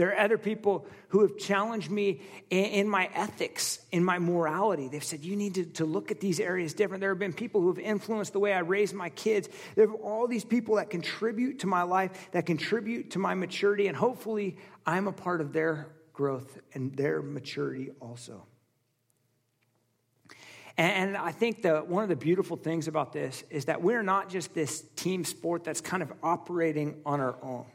There 0.00 0.14
are 0.14 0.24
other 0.24 0.38
people 0.38 0.86
who 1.08 1.20
have 1.20 1.36
challenged 1.36 1.90
me 1.90 2.22
in, 2.48 2.88
my 2.88 3.10
ethics, 3.12 3.80
in 3.92 4.02
my 4.02 4.18
morality. 4.18 4.88
They've 4.88 5.04
said, 5.04 5.22
you 5.22 5.36
need 5.36 5.56
to, 5.56 5.66
to 5.66 5.84
look 5.84 6.10
at 6.10 6.20
these 6.20 6.40
areas 6.40 6.72
different. 6.72 7.02
There 7.02 7.10
have 7.10 7.18
been 7.18 7.34
people 7.34 7.60
who 7.60 7.68
have 7.68 7.78
influenced 7.78 8.32
the 8.32 8.38
way 8.38 8.54
I 8.54 8.60
raise 8.60 8.94
my 8.94 9.10
kids. 9.10 9.50
There 9.74 9.86
are 9.86 9.92
all 9.96 10.26
these 10.26 10.42
people 10.42 10.76
that 10.76 10.88
contribute 10.88 11.58
to 11.58 11.66
my 11.66 11.82
life, 11.82 12.30
that 12.32 12.46
contribute 12.46 13.10
to 13.10 13.18
my 13.18 13.34
maturity, 13.34 13.88
and 13.88 13.96
hopefully 13.96 14.56
I'm 14.86 15.06
a 15.06 15.12
part 15.12 15.42
of 15.42 15.52
their 15.52 15.88
growth 16.14 16.58
and 16.72 16.96
their 16.96 17.20
maturity 17.20 17.90
also. 18.00 18.46
And 20.78 21.14
I 21.14 21.32
think 21.32 21.60
the, 21.60 21.80
one 21.80 22.04
of 22.04 22.08
the 22.08 22.16
beautiful 22.16 22.56
things 22.56 22.88
about 22.88 23.12
this 23.12 23.44
is 23.50 23.66
that 23.66 23.82
we're 23.82 24.02
not 24.02 24.30
just 24.30 24.54
this 24.54 24.80
team 24.96 25.26
sport 25.26 25.62
that's 25.62 25.82
kind 25.82 26.02
of 26.02 26.10
operating 26.22 27.02
on 27.04 27.20
our 27.20 27.36
own. 27.42 27.66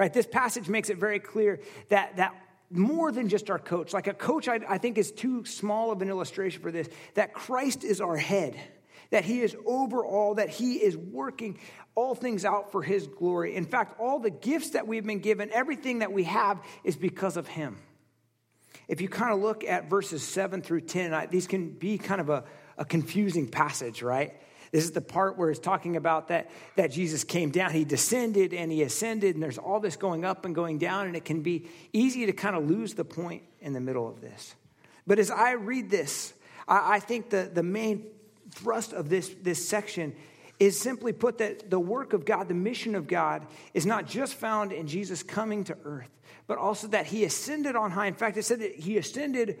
Right? 0.00 0.10
This 0.10 0.26
passage 0.26 0.66
makes 0.66 0.88
it 0.88 0.96
very 0.96 1.18
clear 1.18 1.60
that, 1.90 2.16
that 2.16 2.34
more 2.70 3.12
than 3.12 3.28
just 3.28 3.50
our 3.50 3.58
coach, 3.58 3.92
like 3.92 4.06
a 4.06 4.14
coach, 4.14 4.48
I, 4.48 4.60
I 4.66 4.78
think 4.78 4.96
is 4.96 5.12
too 5.12 5.44
small 5.44 5.92
of 5.92 6.00
an 6.00 6.08
illustration 6.08 6.62
for 6.62 6.72
this, 6.72 6.88
that 7.16 7.34
Christ 7.34 7.84
is 7.84 8.00
our 8.00 8.16
head, 8.16 8.58
that 9.10 9.26
he 9.26 9.42
is 9.42 9.54
over 9.66 10.02
all, 10.02 10.36
that 10.36 10.48
he 10.48 10.76
is 10.76 10.96
working 10.96 11.58
all 11.94 12.14
things 12.14 12.46
out 12.46 12.72
for 12.72 12.82
his 12.82 13.08
glory. 13.08 13.54
In 13.54 13.66
fact, 13.66 14.00
all 14.00 14.18
the 14.18 14.30
gifts 14.30 14.70
that 14.70 14.86
we've 14.86 15.04
been 15.04 15.18
given, 15.18 15.50
everything 15.52 15.98
that 15.98 16.12
we 16.12 16.24
have, 16.24 16.62
is 16.82 16.96
because 16.96 17.36
of 17.36 17.46
him. 17.46 17.76
If 18.88 19.02
you 19.02 19.08
kind 19.10 19.34
of 19.34 19.40
look 19.40 19.64
at 19.64 19.90
verses 19.90 20.22
7 20.22 20.62
through 20.62 20.80
10, 20.80 21.12
I, 21.12 21.26
these 21.26 21.46
can 21.46 21.72
be 21.72 21.98
kind 21.98 22.22
of 22.22 22.30
a, 22.30 22.44
a 22.78 22.86
confusing 22.86 23.48
passage, 23.48 24.00
right? 24.00 24.32
This 24.70 24.84
is 24.84 24.92
the 24.92 25.00
part 25.00 25.36
where 25.36 25.50
it's 25.50 25.58
talking 25.58 25.96
about 25.96 26.28
that, 26.28 26.50
that 26.76 26.92
Jesus 26.92 27.24
came 27.24 27.50
down. 27.50 27.72
He 27.72 27.84
descended 27.84 28.54
and 28.54 28.70
he 28.70 28.82
ascended, 28.82 29.34
and 29.34 29.42
there's 29.42 29.58
all 29.58 29.80
this 29.80 29.96
going 29.96 30.24
up 30.24 30.44
and 30.44 30.54
going 30.54 30.78
down, 30.78 31.06
and 31.06 31.16
it 31.16 31.24
can 31.24 31.42
be 31.42 31.68
easy 31.92 32.26
to 32.26 32.32
kind 32.32 32.54
of 32.54 32.68
lose 32.68 32.94
the 32.94 33.04
point 33.04 33.42
in 33.60 33.72
the 33.72 33.80
middle 33.80 34.08
of 34.08 34.20
this. 34.20 34.54
But 35.06 35.18
as 35.18 35.30
I 35.30 35.52
read 35.52 35.90
this, 35.90 36.32
I, 36.68 36.96
I 36.96 37.00
think 37.00 37.30
the, 37.30 37.50
the 37.52 37.64
main 37.64 38.06
thrust 38.50 38.92
of 38.92 39.08
this, 39.08 39.34
this 39.42 39.66
section 39.66 40.14
is 40.60 40.78
simply 40.78 41.12
put 41.12 41.38
that 41.38 41.70
the 41.70 41.80
work 41.80 42.12
of 42.12 42.24
God, 42.24 42.46
the 42.46 42.54
mission 42.54 42.94
of 42.94 43.08
God, 43.08 43.46
is 43.74 43.86
not 43.86 44.06
just 44.06 44.34
found 44.34 44.72
in 44.72 44.86
Jesus 44.86 45.22
coming 45.22 45.64
to 45.64 45.76
earth, 45.84 46.10
but 46.46 46.58
also 46.58 46.86
that 46.88 47.06
he 47.06 47.24
ascended 47.24 47.74
on 47.74 47.90
high. 47.90 48.06
In 48.06 48.14
fact, 48.14 48.36
it 48.36 48.44
said 48.44 48.60
that 48.60 48.76
he 48.76 48.98
ascended 48.98 49.58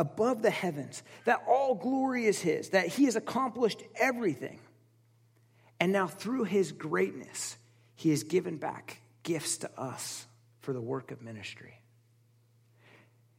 above 0.00 0.40
the 0.40 0.50
heavens, 0.50 1.02
that 1.26 1.42
all 1.46 1.74
glory 1.74 2.24
is 2.24 2.40
his, 2.40 2.70
that 2.70 2.86
he 2.86 3.04
has 3.04 3.16
accomplished 3.16 3.82
everything. 4.00 4.58
And 5.78 5.92
now, 5.92 6.06
through 6.06 6.44
his 6.44 6.72
greatness, 6.72 7.58
he 7.94 8.08
has 8.10 8.22
given 8.22 8.56
back 8.56 9.02
gifts 9.22 9.58
to 9.58 9.70
us 9.78 10.26
for 10.60 10.72
the 10.72 10.80
work 10.80 11.10
of 11.10 11.20
ministry. 11.20 11.74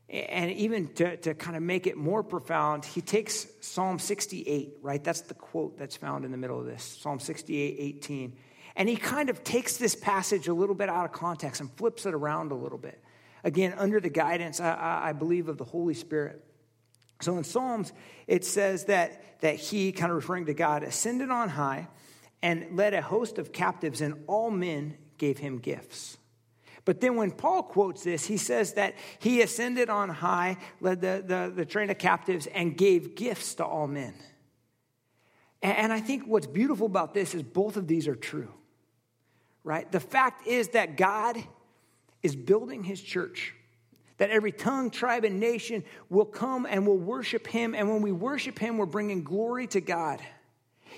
And 0.08 0.52
even 0.52 0.90
to, 0.96 1.18
to 1.18 1.34
kind 1.34 1.58
of 1.58 1.64
make 1.64 1.88
it 1.88 1.98
more 1.98 2.22
profound, 2.22 2.86
he 2.86 3.02
takes 3.02 3.48
Psalm 3.62 3.98
68, 3.98 4.78
right? 4.84 5.04
That's 5.04 5.22
the 5.22 5.34
quote 5.34 5.80
that's 5.80 5.96
found 5.96 6.26
in 6.26 6.32
the 6.32 6.38
middle 6.38 6.60
of 6.60 6.66
this 6.66 6.84
Psalm 6.84 7.20
68, 7.20 7.78
18. 7.80 8.38
And 8.76 8.88
he 8.88 8.98
kind 8.98 9.30
of 9.30 9.44
takes 9.44 9.78
this 9.78 9.96
passage 9.96 10.48
a 10.48 10.54
little 10.54 10.76
bit 10.76 10.90
out 10.90 11.06
of 11.06 11.12
context 11.12 11.60
and 11.60 11.72
flips 11.76 12.06
it 12.06 12.14
around 12.14 12.52
a 12.52 12.56
little 12.56 12.78
bit. 12.78 13.02
Again, 13.44 13.74
under 13.78 14.00
the 14.00 14.10
guidance, 14.10 14.60
I, 14.60 15.02
I 15.06 15.14
believe, 15.14 15.50
of 15.50 15.58
the 15.58 15.64
Holy 15.64 15.96
Spirit. 15.96 16.44
So 17.22 17.38
in 17.38 17.44
Psalms, 17.44 17.94
it 18.28 18.44
says 18.44 18.86
that, 18.86 19.40
that 19.42 19.56
he, 19.56 19.92
kind 19.92 20.12
of 20.12 20.16
referring 20.16 20.46
to 20.48 20.54
God, 20.54 20.84
ascended 20.84 21.30
on 21.30 21.50
high 21.50 21.88
and 22.42 22.76
led 22.76 22.94
a 22.94 23.02
host 23.02 23.38
of 23.38 23.52
captives, 23.52 24.02
and 24.02 24.24
all 24.28 24.50
men 24.50 24.98
gave 25.18 25.38
him 25.38 25.60
gifts. 25.60 26.18
But 26.84 27.00
then 27.00 27.16
when 27.16 27.30
Paul 27.30 27.62
quotes 27.64 28.04
this, 28.04 28.26
he 28.26 28.38
says 28.38 28.74
that 28.74 28.96
he 29.20 29.42
ascended 29.42 29.90
on 29.90 30.10
high, 30.10 30.58
led 30.80 31.02
the, 31.02 31.24
the, 31.26 31.54
the 31.56 31.66
train 31.66 31.92
of 31.92 32.00
captives, 32.00 32.48
and 32.48 32.76
gave 32.76 33.16
gifts 33.16 33.56
to 33.56 33.66
all 33.66 33.88
men. 33.88 34.16
And, 35.62 35.78
and 35.78 35.94
I 35.94 36.00
think 36.00 36.24
what's 36.26 36.48
beautiful 36.48 36.88
about 36.88 37.14
this 37.14 37.36
is 37.36 37.44
both 37.44 37.78
of 37.78 37.88
these 37.88 38.08
are 38.08 38.16
true, 38.16 38.52
right? 39.64 39.92
The 39.92 40.00
fact 40.00 40.48
is 40.48 40.70
that 40.70 40.98
God 40.98 41.38
is 42.24 42.36
building 42.36 42.84
his 42.84 43.00
church 43.00 43.54
that 44.22 44.30
every 44.30 44.52
tongue, 44.52 44.92
tribe, 44.92 45.24
and 45.24 45.40
nation 45.40 45.84
will 46.08 46.26
come 46.26 46.68
and 46.70 46.86
will 46.86 47.00
worship 47.00 47.48
him. 47.48 47.74
And 47.74 47.90
when 47.90 48.04
we 48.04 48.12
worship 48.12 48.60
him, 48.60 48.78
we're 48.78 48.86
bringing 48.86 49.24
glory 49.24 49.66
to 49.66 49.82
God. 49.82 50.22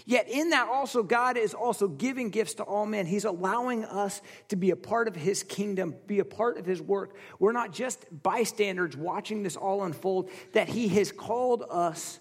Yet 0.05 0.27
in 0.29 0.49
that 0.49 0.67
also, 0.67 1.03
God 1.03 1.37
is 1.37 1.53
also 1.53 1.87
giving 1.87 2.31
gifts 2.31 2.55
to 2.55 2.63
all 2.63 2.85
men. 2.85 3.05
He's 3.05 3.23
allowing 3.23 3.85
us 3.85 4.21
to 4.49 4.57
be 4.57 4.71
a 4.71 4.75
part 4.75 5.07
of 5.07 5.15
his 5.15 5.41
kingdom, 5.41 5.95
be 6.05 6.19
a 6.19 6.25
part 6.25 6.57
of 6.57 6.65
his 6.65 6.81
work. 6.81 7.15
We're 7.39 7.53
not 7.53 7.71
just 7.71 8.05
bystanders 8.23 8.97
watching 8.97 9.41
this 9.41 9.55
all 9.55 9.85
unfold, 9.85 10.29
that 10.51 10.67
he 10.67 10.89
has 10.89 11.13
called 11.13 11.63
us 11.71 12.19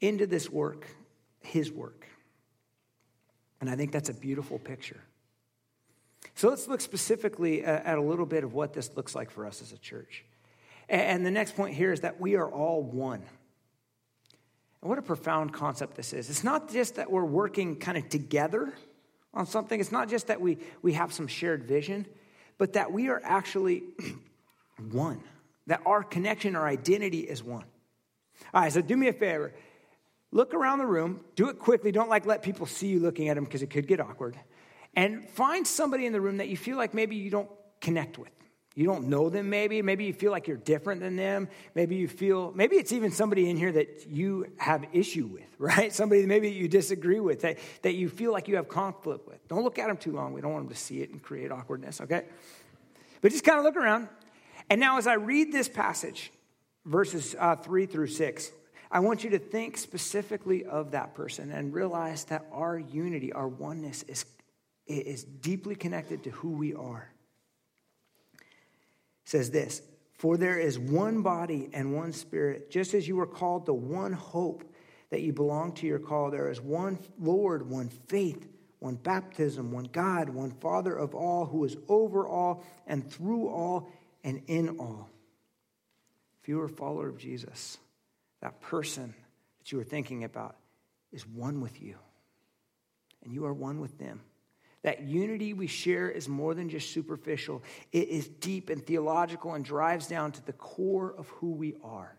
into 0.00 0.26
this 0.26 0.48
work, 0.48 0.86
his 1.40 1.70
work. 1.70 2.06
And 3.60 3.68
I 3.68 3.76
think 3.76 3.92
that's 3.92 4.08
a 4.08 4.14
beautiful 4.14 4.58
picture. 4.58 5.02
So 6.34 6.48
let's 6.48 6.66
look 6.66 6.80
specifically 6.80 7.62
at 7.62 7.98
a 7.98 8.02
little 8.02 8.24
bit 8.24 8.42
of 8.42 8.54
what 8.54 8.72
this 8.72 8.90
looks 8.96 9.14
like 9.14 9.30
for 9.30 9.44
us 9.44 9.60
as 9.60 9.72
a 9.72 9.78
church. 9.78 10.24
And 10.90 11.24
the 11.24 11.30
next 11.30 11.54
point 11.54 11.74
here 11.74 11.92
is 11.92 12.00
that 12.00 12.20
we 12.20 12.34
are 12.34 12.50
all 12.50 12.82
one. 12.82 13.22
And 14.82 14.88
what 14.88 14.98
a 14.98 15.02
profound 15.02 15.52
concept 15.52 15.94
this 15.94 16.12
is. 16.12 16.28
It's 16.28 16.42
not 16.42 16.70
just 16.70 16.96
that 16.96 17.10
we're 17.10 17.24
working 17.24 17.76
kind 17.76 17.96
of 17.96 18.08
together 18.08 18.72
on 19.32 19.46
something, 19.46 19.78
it's 19.78 19.92
not 19.92 20.08
just 20.08 20.26
that 20.26 20.40
we, 20.40 20.58
we 20.82 20.94
have 20.94 21.12
some 21.12 21.28
shared 21.28 21.62
vision, 21.62 22.04
but 22.58 22.72
that 22.72 22.90
we 22.90 23.08
are 23.08 23.20
actually 23.22 23.84
one, 24.90 25.22
that 25.68 25.80
our 25.86 26.02
connection, 26.02 26.56
our 26.56 26.66
identity 26.66 27.20
is 27.20 27.44
one. 27.44 27.64
All 28.52 28.62
right, 28.62 28.72
so 28.72 28.82
do 28.82 28.96
me 28.96 29.06
a 29.06 29.12
favor. 29.12 29.54
Look 30.32 30.54
around 30.54 30.78
the 30.78 30.86
room, 30.86 31.20
do 31.36 31.48
it 31.48 31.60
quickly. 31.60 31.92
Don't 31.92 32.08
like 32.08 32.26
let 32.26 32.42
people 32.42 32.66
see 32.66 32.88
you 32.88 32.98
looking 32.98 33.28
at 33.28 33.34
them 33.34 33.44
because 33.44 33.62
it 33.62 33.70
could 33.70 33.86
get 33.86 34.00
awkward. 34.00 34.36
And 34.96 35.28
find 35.30 35.64
somebody 35.64 36.06
in 36.06 36.12
the 36.12 36.20
room 36.20 36.38
that 36.38 36.48
you 36.48 36.56
feel 36.56 36.76
like 36.76 36.94
maybe 36.94 37.14
you 37.14 37.30
don't 37.30 37.50
connect 37.80 38.18
with. 38.18 38.30
You 38.76 38.86
don't 38.86 39.08
know 39.08 39.28
them, 39.28 39.50
maybe. 39.50 39.82
Maybe 39.82 40.04
you 40.04 40.12
feel 40.12 40.30
like 40.30 40.46
you're 40.46 40.56
different 40.56 41.00
than 41.00 41.16
them. 41.16 41.48
Maybe 41.74 41.96
you 41.96 42.06
feel, 42.06 42.52
maybe 42.54 42.76
it's 42.76 42.92
even 42.92 43.10
somebody 43.10 43.50
in 43.50 43.56
here 43.56 43.72
that 43.72 44.06
you 44.08 44.46
have 44.58 44.84
issue 44.92 45.26
with, 45.26 45.48
right? 45.58 45.92
Somebody 45.92 46.24
maybe 46.26 46.50
you 46.50 46.68
disagree 46.68 47.20
with, 47.20 47.40
that, 47.42 47.58
that 47.82 47.94
you 47.94 48.08
feel 48.08 48.32
like 48.32 48.46
you 48.46 48.56
have 48.56 48.68
conflict 48.68 49.26
with. 49.26 49.46
Don't 49.48 49.64
look 49.64 49.78
at 49.78 49.88
them 49.88 49.96
too 49.96 50.12
long. 50.12 50.32
We 50.32 50.40
don't 50.40 50.52
want 50.52 50.66
them 50.66 50.74
to 50.74 50.80
see 50.80 51.00
it 51.00 51.10
and 51.10 51.20
create 51.20 51.50
awkwardness, 51.50 52.00
okay? 52.02 52.26
But 53.20 53.32
just 53.32 53.44
kind 53.44 53.58
of 53.58 53.64
look 53.64 53.76
around. 53.76 54.08
And 54.68 54.80
now, 54.80 54.98
as 54.98 55.08
I 55.08 55.14
read 55.14 55.50
this 55.50 55.68
passage, 55.68 56.30
verses 56.86 57.34
uh, 57.38 57.56
three 57.56 57.86
through 57.86 58.06
six, 58.06 58.52
I 58.88 59.00
want 59.00 59.24
you 59.24 59.30
to 59.30 59.38
think 59.38 59.76
specifically 59.76 60.64
of 60.64 60.92
that 60.92 61.14
person 61.14 61.50
and 61.50 61.74
realize 61.74 62.24
that 62.26 62.46
our 62.52 62.78
unity, 62.78 63.32
our 63.32 63.48
oneness 63.48 64.04
is, 64.04 64.24
is 64.86 65.24
deeply 65.24 65.74
connected 65.74 66.22
to 66.24 66.30
who 66.30 66.50
we 66.50 66.72
are 66.74 67.08
says 69.30 69.50
this 69.50 69.82
For 70.14 70.36
there 70.36 70.58
is 70.58 70.78
one 70.78 71.22
body 71.22 71.70
and 71.72 71.94
one 71.94 72.12
spirit, 72.12 72.70
just 72.70 72.94
as 72.94 73.06
you 73.06 73.16
were 73.16 73.26
called 73.26 73.66
to 73.66 73.72
one 73.72 74.12
hope 74.12 74.64
that 75.10 75.22
you 75.22 75.32
belong 75.32 75.72
to 75.74 75.86
your 75.86 75.98
call. 75.98 76.30
There 76.30 76.50
is 76.50 76.60
one 76.60 76.98
Lord, 77.18 77.68
one 77.68 77.88
faith, 77.88 78.48
one 78.80 78.96
baptism, 78.96 79.72
one 79.72 79.84
God, 79.84 80.28
one 80.28 80.50
Father 80.50 80.94
of 80.94 81.14
all, 81.14 81.46
who 81.46 81.64
is 81.64 81.76
over 81.88 82.26
all 82.26 82.64
and 82.86 83.08
through 83.08 83.48
all 83.48 83.88
and 84.24 84.42
in 84.48 84.78
all. 84.78 85.08
If 86.42 86.48
you 86.48 86.60
are 86.60 86.66
a 86.66 86.68
follower 86.68 87.08
of 87.08 87.18
Jesus, 87.18 87.78
that 88.40 88.60
person 88.60 89.14
that 89.58 89.72
you 89.72 89.78
are 89.78 89.84
thinking 89.84 90.24
about 90.24 90.56
is 91.12 91.26
one 91.26 91.60
with 91.60 91.80
you, 91.80 91.96
and 93.22 93.32
you 93.32 93.44
are 93.44 93.52
one 93.52 93.80
with 93.80 93.98
them. 93.98 94.22
That 94.82 95.02
unity 95.02 95.52
we 95.52 95.66
share 95.66 96.08
is 96.08 96.28
more 96.28 96.54
than 96.54 96.70
just 96.70 96.90
superficial, 96.90 97.62
it 97.92 98.08
is 98.08 98.28
deep 98.28 98.70
and 98.70 98.84
theological 98.84 99.54
and 99.54 99.64
drives 99.64 100.06
down 100.06 100.32
to 100.32 100.46
the 100.46 100.54
core 100.54 101.14
of 101.16 101.28
who 101.28 101.50
we 101.50 101.74
are. 101.84 102.16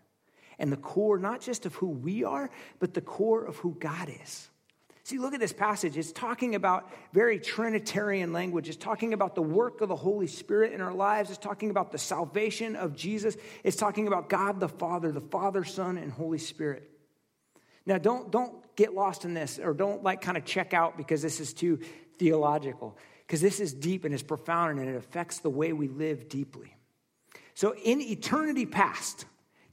And 0.58 0.70
the 0.70 0.76
core, 0.76 1.18
not 1.18 1.40
just 1.40 1.66
of 1.66 1.74
who 1.74 1.88
we 1.88 2.22
are, 2.22 2.50
but 2.78 2.94
the 2.94 3.00
core 3.00 3.44
of 3.44 3.56
who 3.56 3.74
God 3.80 4.10
is. 4.22 4.48
See, 5.04 5.18
look 5.18 5.34
at 5.34 5.40
this 5.40 5.52
passage. 5.52 5.96
It's 5.96 6.12
talking 6.12 6.54
about 6.54 6.88
very 7.12 7.40
Trinitarian 7.40 8.32
language. 8.32 8.68
It's 8.68 8.76
talking 8.76 9.12
about 9.12 9.34
the 9.34 9.42
work 9.42 9.80
of 9.80 9.88
the 9.88 9.96
Holy 9.96 10.28
Spirit 10.28 10.72
in 10.72 10.80
our 10.80 10.94
lives. 10.94 11.30
It's 11.30 11.38
talking 11.40 11.70
about 11.70 11.90
the 11.90 11.98
salvation 11.98 12.76
of 12.76 12.94
Jesus. 12.94 13.36
It's 13.64 13.76
talking 13.76 14.06
about 14.06 14.28
God 14.28 14.60
the 14.60 14.68
Father, 14.68 15.10
the 15.10 15.20
Father, 15.20 15.64
Son, 15.64 15.98
and 15.98 16.12
Holy 16.12 16.38
Spirit. 16.38 16.88
Now, 17.84 17.98
don't, 17.98 18.30
don't 18.30 18.54
get 18.76 18.94
lost 18.94 19.24
in 19.24 19.34
this 19.34 19.58
or 19.58 19.74
don't 19.74 20.04
like 20.04 20.20
kind 20.20 20.36
of 20.36 20.44
check 20.44 20.72
out 20.72 20.96
because 20.96 21.20
this 21.20 21.40
is 21.40 21.52
too 21.52 21.80
theological 22.22 22.96
because 23.26 23.40
this 23.40 23.58
is 23.58 23.72
deep 23.72 24.04
and 24.04 24.14
it's 24.14 24.22
profound 24.22 24.78
and 24.78 24.88
it 24.88 24.94
affects 24.94 25.40
the 25.40 25.50
way 25.50 25.72
we 25.72 25.88
live 25.88 26.28
deeply. 26.28 26.74
So, 27.54 27.74
in 27.74 28.00
eternity 28.00 28.64
past, 28.64 29.24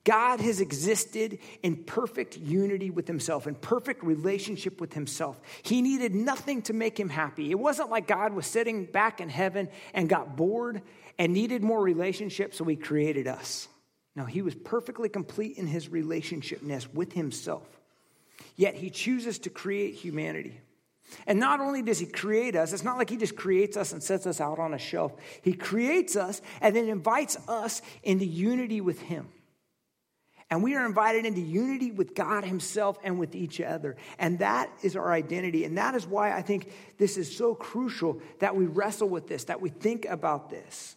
God 0.03 0.39
has 0.39 0.59
existed 0.59 1.37
in 1.61 1.83
perfect 1.83 2.37
unity 2.37 2.89
with 2.89 3.07
himself, 3.07 3.45
in 3.45 3.53
perfect 3.53 4.03
relationship 4.03 4.81
with 4.81 4.93
himself. 4.93 5.39
He 5.61 5.81
needed 5.83 6.15
nothing 6.15 6.63
to 6.63 6.73
make 6.73 6.99
him 6.99 7.09
happy. 7.09 7.51
It 7.51 7.59
wasn't 7.59 7.91
like 7.91 8.07
God 8.07 8.33
was 8.33 8.47
sitting 8.47 8.85
back 8.85 9.21
in 9.21 9.29
heaven 9.29 9.69
and 9.93 10.09
got 10.09 10.35
bored 10.35 10.81
and 11.19 11.33
needed 11.33 11.61
more 11.61 11.81
relationship, 11.81 12.55
so 12.55 12.65
he 12.65 12.75
created 12.75 13.27
us. 13.27 13.67
No, 14.15 14.25
he 14.25 14.41
was 14.41 14.55
perfectly 14.55 15.09
complete 15.09 15.57
in 15.57 15.67
his 15.67 15.89
relationshipness 15.89 16.91
with 16.91 17.13
himself. 17.13 17.67
Yet 18.55 18.73
he 18.73 18.89
chooses 18.89 19.37
to 19.39 19.49
create 19.49 19.93
humanity. 19.93 20.59
And 21.27 21.39
not 21.39 21.59
only 21.59 21.81
does 21.81 21.99
he 21.99 22.05
create 22.05 22.55
us, 22.55 22.73
it's 22.73 22.83
not 22.83 22.97
like 22.97 23.09
he 23.09 23.17
just 23.17 23.35
creates 23.35 23.77
us 23.77 23.91
and 23.93 24.01
sets 24.01 24.25
us 24.25 24.41
out 24.41 24.59
on 24.59 24.73
a 24.73 24.77
shelf. 24.77 25.13
He 25.41 25.53
creates 25.53 26.15
us 26.15 26.41
and 26.61 26.75
then 26.75 26.87
invites 26.87 27.37
us 27.47 27.81
into 28.03 28.25
unity 28.25 28.81
with 28.81 28.99
him. 29.01 29.27
And 30.49 30.63
we 30.63 30.75
are 30.75 30.85
invited 30.85 31.25
into 31.25 31.41
unity 31.41 31.91
with 31.91 32.15
God 32.15 32.43
Himself 32.43 32.97
and 33.03 33.19
with 33.19 33.35
each 33.35 33.61
other. 33.61 33.97
And 34.17 34.39
that 34.39 34.71
is 34.81 34.95
our 34.95 35.11
identity. 35.11 35.63
And 35.63 35.77
that 35.77 35.93
is 35.93 36.07
why 36.07 36.35
I 36.35 36.41
think 36.41 36.71
this 36.97 37.17
is 37.17 37.35
so 37.35 37.53
crucial 37.53 38.19
that 38.39 38.55
we 38.55 38.65
wrestle 38.65 39.09
with 39.09 39.27
this, 39.27 39.43
that 39.45 39.61
we 39.61 39.69
think 39.69 40.05
about 40.05 40.49
this. 40.49 40.95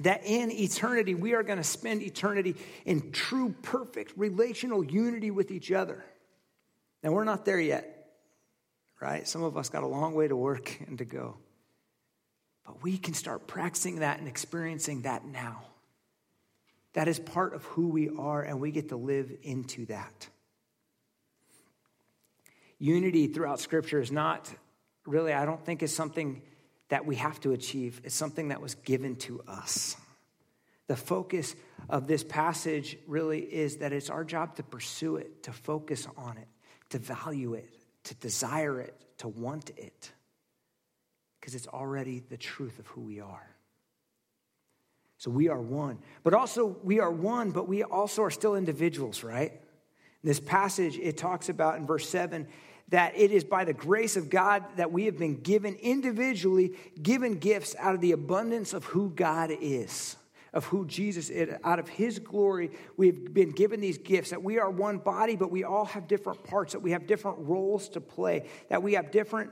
That 0.00 0.26
in 0.26 0.50
eternity, 0.50 1.14
we 1.14 1.34
are 1.34 1.44
going 1.44 1.58
to 1.58 1.64
spend 1.64 2.02
eternity 2.02 2.56
in 2.84 3.12
true, 3.12 3.54
perfect 3.62 4.12
relational 4.16 4.84
unity 4.84 5.30
with 5.30 5.52
each 5.52 5.70
other. 5.70 6.04
Now, 7.04 7.12
we're 7.12 7.24
not 7.24 7.44
there 7.44 7.60
yet 7.60 7.95
right? 9.00 9.26
Some 9.26 9.42
of 9.42 9.56
us 9.56 9.68
got 9.68 9.82
a 9.82 9.86
long 9.86 10.14
way 10.14 10.28
to 10.28 10.36
work 10.36 10.78
and 10.86 10.98
to 10.98 11.04
go. 11.04 11.36
But 12.64 12.82
we 12.82 12.98
can 12.98 13.14
start 13.14 13.46
practicing 13.46 14.00
that 14.00 14.18
and 14.18 14.28
experiencing 14.28 15.02
that 15.02 15.24
now. 15.24 15.62
That 16.94 17.08
is 17.08 17.18
part 17.18 17.54
of 17.54 17.62
who 17.64 17.88
we 17.88 18.08
are, 18.08 18.42
and 18.42 18.60
we 18.60 18.70
get 18.70 18.88
to 18.88 18.96
live 18.96 19.30
into 19.42 19.86
that. 19.86 20.28
Unity 22.78 23.28
throughout 23.28 23.60
Scripture 23.60 24.00
is 24.00 24.10
not 24.10 24.50
really, 25.06 25.32
I 25.32 25.44
don't 25.44 25.64
think, 25.64 25.82
is 25.82 25.94
something 25.94 26.42
that 26.88 27.06
we 27.06 27.16
have 27.16 27.40
to 27.40 27.52
achieve. 27.52 28.00
It's 28.04 28.14
something 28.14 28.48
that 28.48 28.60
was 28.60 28.74
given 28.76 29.16
to 29.16 29.42
us. 29.46 29.96
The 30.86 30.96
focus 30.96 31.54
of 31.88 32.06
this 32.06 32.22
passage 32.22 32.96
really 33.06 33.40
is 33.40 33.78
that 33.78 33.92
it's 33.92 34.10
our 34.10 34.24
job 34.24 34.56
to 34.56 34.62
pursue 34.62 35.16
it, 35.16 35.42
to 35.44 35.52
focus 35.52 36.06
on 36.16 36.38
it, 36.38 36.48
to 36.90 36.98
value 36.98 37.54
it, 37.54 37.68
to 38.06 38.14
desire 38.16 38.80
it, 38.80 38.94
to 39.18 39.28
want 39.28 39.70
it, 39.76 40.10
because 41.40 41.54
it's 41.54 41.68
already 41.68 42.22
the 42.28 42.36
truth 42.36 42.78
of 42.78 42.86
who 42.88 43.02
we 43.02 43.20
are. 43.20 43.48
So 45.18 45.30
we 45.30 45.48
are 45.48 45.60
one. 45.60 45.98
But 46.22 46.34
also, 46.34 46.76
we 46.82 47.00
are 47.00 47.10
one, 47.10 47.50
but 47.50 47.68
we 47.68 47.82
also 47.82 48.22
are 48.22 48.30
still 48.30 48.54
individuals, 48.54 49.24
right? 49.24 49.52
In 49.52 50.28
this 50.28 50.40
passage, 50.40 50.98
it 50.98 51.16
talks 51.16 51.48
about 51.48 51.78
in 51.78 51.86
verse 51.86 52.08
7 52.08 52.46
that 52.88 53.16
it 53.16 53.32
is 53.32 53.42
by 53.42 53.64
the 53.64 53.72
grace 53.72 54.16
of 54.16 54.30
God 54.30 54.64
that 54.76 54.92
we 54.92 55.06
have 55.06 55.18
been 55.18 55.40
given 55.40 55.74
individually, 55.76 56.74
given 57.02 57.38
gifts 57.38 57.74
out 57.78 57.94
of 57.94 58.00
the 58.00 58.12
abundance 58.12 58.72
of 58.74 58.84
who 58.84 59.10
God 59.10 59.50
is. 59.50 60.16
Of 60.52 60.64
who 60.66 60.86
Jesus 60.86 61.30
is. 61.30 61.54
Out 61.64 61.78
of 61.78 61.88
his 61.88 62.18
glory, 62.18 62.70
we've 62.96 63.32
been 63.32 63.50
given 63.50 63.80
these 63.80 63.98
gifts 63.98 64.30
that 64.30 64.42
we 64.42 64.58
are 64.58 64.70
one 64.70 64.98
body, 64.98 65.36
but 65.36 65.50
we 65.50 65.64
all 65.64 65.84
have 65.86 66.08
different 66.08 66.44
parts, 66.44 66.72
that 66.72 66.80
we 66.80 66.92
have 66.92 67.06
different 67.06 67.38
roles 67.40 67.88
to 67.90 68.00
play, 68.00 68.48
that 68.68 68.82
we 68.82 68.94
have 68.94 69.10
different 69.10 69.50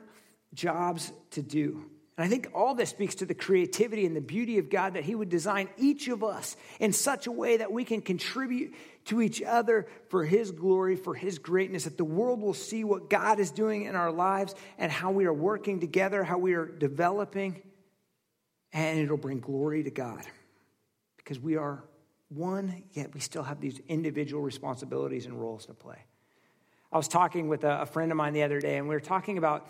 jobs 0.54 1.12
to 1.32 1.42
do. 1.42 1.84
And 2.16 2.24
I 2.24 2.28
think 2.28 2.48
all 2.54 2.74
this 2.74 2.90
speaks 2.90 3.16
to 3.16 3.26
the 3.26 3.34
creativity 3.34 4.06
and 4.06 4.14
the 4.14 4.20
beauty 4.20 4.58
of 4.58 4.70
God 4.70 4.94
that 4.94 5.02
He 5.02 5.16
would 5.16 5.28
design 5.28 5.68
each 5.76 6.06
of 6.06 6.22
us 6.22 6.56
in 6.78 6.92
such 6.92 7.26
a 7.26 7.32
way 7.32 7.56
that 7.56 7.72
we 7.72 7.84
can 7.84 8.02
contribute 8.02 8.74
to 9.06 9.20
each 9.20 9.42
other 9.42 9.88
for 10.10 10.24
His 10.24 10.52
glory, 10.52 10.94
for 10.94 11.14
His 11.14 11.40
greatness, 11.40 11.84
that 11.84 11.96
the 11.96 12.04
world 12.04 12.40
will 12.40 12.54
see 12.54 12.84
what 12.84 13.10
God 13.10 13.40
is 13.40 13.50
doing 13.50 13.82
in 13.84 13.96
our 13.96 14.12
lives 14.12 14.54
and 14.78 14.92
how 14.92 15.10
we 15.10 15.24
are 15.24 15.32
working 15.32 15.80
together, 15.80 16.22
how 16.22 16.38
we 16.38 16.54
are 16.54 16.66
developing, 16.66 17.60
and 18.72 19.00
it'll 19.00 19.16
bring 19.16 19.40
glory 19.40 19.82
to 19.82 19.90
God 19.90 20.24
because 21.24 21.40
we 21.40 21.56
are 21.56 21.82
one, 22.28 22.84
yet 22.92 23.14
we 23.14 23.20
still 23.20 23.42
have 23.42 23.60
these 23.60 23.80
individual 23.88 24.42
responsibilities 24.42 25.26
and 25.26 25.40
roles 25.40 25.66
to 25.66 25.74
play. 25.74 25.98
I 26.92 26.96
was 26.96 27.08
talking 27.08 27.48
with 27.48 27.64
a, 27.64 27.86
friend 27.86 28.12
of 28.12 28.16
mine 28.16 28.34
the 28.34 28.42
other 28.42 28.60
day, 28.60 28.76
and 28.76 28.88
we 28.88 28.94
were 28.94 29.00
talking 29.00 29.38
about 29.38 29.68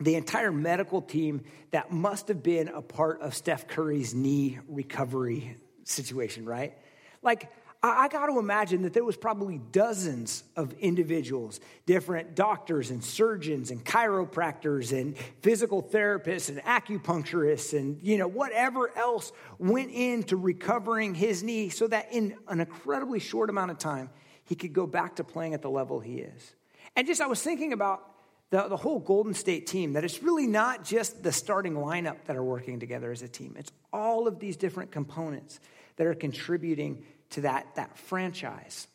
the 0.00 0.14
entire 0.14 0.52
medical 0.52 1.02
team 1.02 1.42
that 1.72 1.92
must 1.92 2.28
have 2.28 2.42
been 2.42 2.68
a 2.68 2.80
part 2.80 3.20
of 3.20 3.34
Steph 3.34 3.66
Curry's 3.66 4.14
knee 4.14 4.58
recovery 4.68 5.58
situation, 5.84 6.46
right? 6.46 6.78
Like, 7.22 7.50
I, 7.82 8.08
got 8.08 8.26
to 8.26 8.38
imagine 8.38 8.82
that 8.82 8.92
there 8.92 9.04
was 9.04 9.16
probably 9.16 9.58
dozens 9.72 10.44
of 10.54 10.74
individuals, 10.74 11.60
different 11.86 12.34
doctors 12.34 12.90
and 12.90 13.02
surgeons 13.02 13.70
and 13.70 13.82
chiropractors 13.82 14.92
and 14.98 15.16
physical 15.40 15.82
therapists 15.82 16.50
and 16.50 16.58
acupuncturists 16.58 17.76
and, 17.78 17.98
you 18.02 18.18
know, 18.18 18.28
whatever 18.28 18.94
else 18.98 19.32
went 19.58 19.90
into 19.92 20.36
recovering 20.36 21.14
his 21.14 21.42
knee 21.42 21.70
so 21.70 21.86
that 21.86 22.12
in 22.12 22.36
an 22.48 22.60
incredibly 22.60 23.18
short 23.18 23.48
amount 23.48 23.70
of 23.70 23.78
time, 23.78 24.10
he 24.44 24.54
could 24.54 24.74
go 24.74 24.86
back 24.86 25.16
to 25.16 25.24
playing 25.24 25.54
at 25.54 25.62
the 25.62 25.70
level 25.70 26.00
he 26.00 26.18
is. 26.18 26.54
And 26.96 27.06
just, 27.06 27.22
I 27.22 27.28
was 27.28 27.42
thinking 27.42 27.72
about 27.72 28.10
the, 28.50 28.68
the 28.68 28.76
whole 28.76 28.98
Golden 28.98 29.32
State 29.32 29.66
team, 29.66 29.94
that 29.94 30.04
it's 30.04 30.22
really 30.22 30.46
not 30.46 30.84
just 30.84 31.22
the 31.22 31.32
starting 31.32 31.74
lineup 31.74 32.24
that 32.26 32.36
are 32.36 32.44
working 32.44 32.78
together 32.78 33.10
as 33.10 33.22
a 33.22 33.28
team. 33.28 33.54
It's 33.58 33.72
all 33.90 34.26
of 34.26 34.38
these 34.38 34.56
different 34.56 34.90
components 34.90 35.60
that 35.96 36.06
are 36.06 36.14
contributing 36.14 37.04
to 37.30 37.42
that, 37.42 37.74
that 37.76 37.96
franchise. 37.98 38.86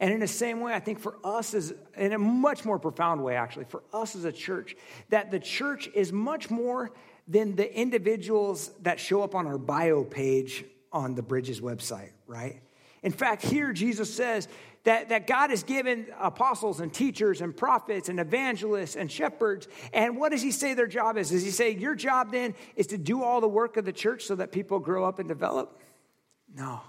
And 0.00 0.12
in 0.12 0.20
the 0.20 0.28
same 0.28 0.60
way, 0.60 0.72
I 0.72 0.80
think 0.80 1.00
for 1.00 1.16
us, 1.24 1.54
as, 1.54 1.74
in 1.96 2.12
a 2.12 2.18
much 2.18 2.64
more 2.64 2.78
profound 2.78 3.22
way, 3.24 3.34
actually, 3.36 3.64
for 3.64 3.82
us 3.92 4.14
as 4.14 4.24
a 4.24 4.32
church, 4.32 4.76
that 5.08 5.30
the 5.30 5.40
church 5.40 5.88
is 5.92 6.12
much 6.12 6.50
more 6.50 6.92
than 7.26 7.56
the 7.56 7.78
individuals 7.78 8.70
that 8.82 9.00
show 9.00 9.22
up 9.22 9.34
on 9.34 9.46
our 9.46 9.58
bio 9.58 10.04
page 10.04 10.64
on 10.92 11.14
the 11.14 11.22
Bridges 11.22 11.60
website, 11.60 12.12
right? 12.26 12.60
In 13.02 13.12
fact, 13.12 13.42
here 13.42 13.72
Jesus 13.72 14.12
says 14.12 14.48
that, 14.84 15.10
that 15.10 15.26
God 15.26 15.50
has 15.50 15.62
given 15.62 16.06
apostles 16.18 16.80
and 16.80 16.92
teachers 16.92 17.40
and 17.40 17.56
prophets 17.56 18.08
and 18.08 18.18
evangelists 18.18 18.96
and 18.96 19.10
shepherds. 19.10 19.68
And 19.92 20.16
what 20.16 20.32
does 20.32 20.42
he 20.42 20.50
say 20.50 20.74
their 20.74 20.86
job 20.86 21.16
is? 21.16 21.30
Does 21.30 21.44
he 21.44 21.50
say, 21.50 21.70
Your 21.70 21.94
job 21.94 22.32
then 22.32 22.54
is 22.76 22.86
to 22.88 22.98
do 22.98 23.22
all 23.22 23.40
the 23.40 23.48
work 23.48 23.76
of 23.76 23.84
the 23.84 23.92
church 23.92 24.24
so 24.24 24.36
that 24.36 24.52
people 24.52 24.78
grow 24.78 25.04
up 25.04 25.18
and 25.18 25.28
develop? 25.28 25.80
No. 26.54 26.80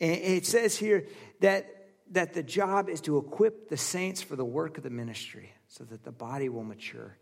And 0.00 0.10
it 0.10 0.46
says 0.46 0.76
here 0.76 1.06
that, 1.40 1.66
that 2.12 2.32
the 2.32 2.42
job 2.42 2.88
is 2.88 3.00
to 3.02 3.18
equip 3.18 3.68
the 3.68 3.76
saints 3.76 4.22
for 4.22 4.36
the 4.36 4.44
work 4.44 4.78
of 4.78 4.82
the 4.82 4.90
ministry 4.90 5.52
so 5.68 5.84
that 5.84 6.04
the 6.04 6.12
body 6.12 6.48
will 6.48 6.64
mature. 6.64 7.16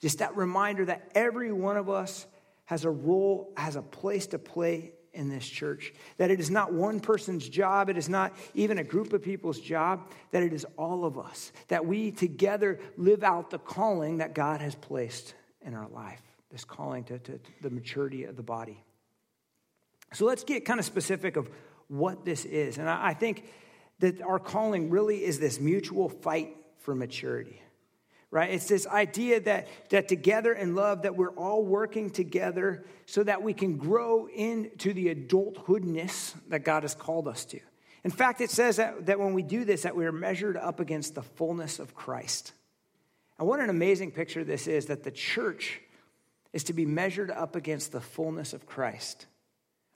Just 0.00 0.18
that 0.18 0.36
reminder 0.36 0.84
that 0.84 1.10
every 1.14 1.52
one 1.52 1.76
of 1.76 1.88
us 1.88 2.26
has 2.64 2.84
a 2.84 2.90
role, 2.90 3.52
has 3.56 3.76
a 3.76 3.82
place 3.82 4.28
to 4.28 4.38
play 4.38 4.92
in 5.12 5.28
this 5.28 5.46
church. 5.46 5.92
That 6.16 6.30
it 6.30 6.40
is 6.40 6.50
not 6.50 6.72
one 6.72 7.00
person's 7.00 7.48
job, 7.48 7.90
it 7.90 7.98
is 7.98 8.08
not 8.08 8.34
even 8.54 8.78
a 8.78 8.84
group 8.84 9.12
of 9.12 9.22
people's 9.22 9.60
job, 9.60 10.10
that 10.30 10.42
it 10.42 10.52
is 10.52 10.66
all 10.76 11.04
of 11.04 11.18
us. 11.18 11.52
That 11.68 11.86
we 11.86 12.10
together 12.10 12.80
live 12.96 13.22
out 13.22 13.50
the 13.50 13.58
calling 13.58 14.18
that 14.18 14.34
God 14.34 14.60
has 14.60 14.74
placed 14.74 15.34
in 15.60 15.74
our 15.74 15.88
life, 15.88 16.22
this 16.50 16.64
calling 16.64 17.04
to, 17.04 17.18
to, 17.18 17.32
to 17.38 17.50
the 17.60 17.70
maturity 17.70 18.24
of 18.24 18.36
the 18.36 18.42
body. 18.42 18.82
So 20.12 20.24
let's 20.24 20.44
get 20.44 20.64
kind 20.64 20.80
of 20.80 20.86
specific 20.86 21.36
of 21.36 21.48
what 21.92 22.24
this 22.24 22.44
is. 22.44 22.78
And 22.78 22.88
I, 22.88 23.14
think 23.14 23.44
that 24.00 24.22
our 24.22 24.38
calling 24.38 24.90
really 24.90 25.24
is 25.24 25.38
this 25.38 25.60
mutual 25.60 26.08
fight 26.08 26.56
for 26.78 26.94
maturity 26.94 27.62
right? 28.32 28.50
It's 28.50 28.66
this 28.66 28.86
idea 28.86 29.40
that, 29.40 29.68
that 29.90 30.08
together 30.08 30.54
in 30.54 30.74
love, 30.74 31.02
that 31.02 31.14
we're 31.14 31.34
all 31.34 31.62
working 31.62 32.10
together 32.10 32.82
so 33.04 33.22
that 33.22 33.42
we 33.42 33.52
can 33.52 33.76
grow 33.76 34.26
into 34.26 34.94
the 34.94 35.14
adulthoodness 35.14 36.34
that 36.48 36.64
God 36.64 36.82
has 36.82 36.94
called 36.94 37.28
us 37.28 37.44
to. 37.44 37.60
In 38.04 38.10
fact, 38.10 38.40
it 38.40 38.50
says 38.50 38.76
that, 38.76 39.06
that 39.06 39.20
when 39.20 39.34
we 39.34 39.42
do 39.42 39.64
this, 39.64 39.82
that 39.82 39.94
we 39.94 40.06
are 40.06 40.12
measured 40.12 40.56
up 40.56 40.80
against 40.80 41.14
the 41.14 41.22
fullness 41.22 41.78
of 41.78 41.94
Christ. 41.94 42.52
And 43.38 43.46
what 43.46 43.60
an 43.60 43.68
amazing 43.68 44.12
picture 44.12 44.42
this 44.42 44.66
is 44.66 44.86
that 44.86 45.04
the 45.04 45.10
church 45.10 45.80
is 46.54 46.64
to 46.64 46.72
be 46.72 46.86
measured 46.86 47.30
up 47.30 47.54
against 47.54 47.92
the 47.92 48.00
fullness 48.00 48.54
of 48.54 48.66
Christ. 48.66 49.26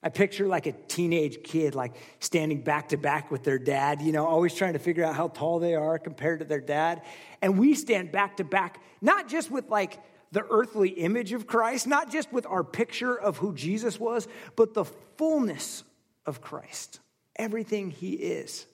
I 0.03 0.09
picture 0.09 0.47
like 0.47 0.67
a 0.67 0.73
teenage 0.73 1.43
kid, 1.43 1.73
like 1.73 1.95
standing 2.19 2.61
back 2.61 2.89
to 2.89 2.97
back 2.97 3.31
with 3.31 3.43
their 3.43 3.57
dad, 3.57 4.01
you 4.01 4.11
know, 4.11 4.27
always 4.27 4.53
trying 4.53 4.73
to 4.73 4.79
figure 4.79 5.03
out 5.03 5.15
how 5.15 5.27
tall 5.27 5.59
they 5.59 5.73
are 5.73 5.97
compared 5.97 6.39
to 6.39 6.45
their 6.45 6.61
dad. 6.61 7.01
And 7.41 7.57
we 7.57 7.73
stand 7.73 8.11
back 8.11 8.37
to 8.37 8.43
back, 8.43 8.79
not 9.01 9.27
just 9.27 9.49
with 9.49 9.69
like 9.69 9.99
the 10.31 10.45
earthly 10.49 10.89
image 10.89 11.33
of 11.33 11.47
Christ, 11.47 11.87
not 11.87 12.11
just 12.11 12.31
with 12.31 12.45
our 12.45 12.63
picture 12.63 13.17
of 13.17 13.37
who 13.37 13.53
Jesus 13.53 13.99
was, 13.99 14.27
but 14.55 14.73
the 14.73 14.85
fullness 15.17 15.83
of 16.25 16.41
Christ, 16.41 16.99
everything 17.35 17.89
he 17.89 18.13
is. 18.13 18.67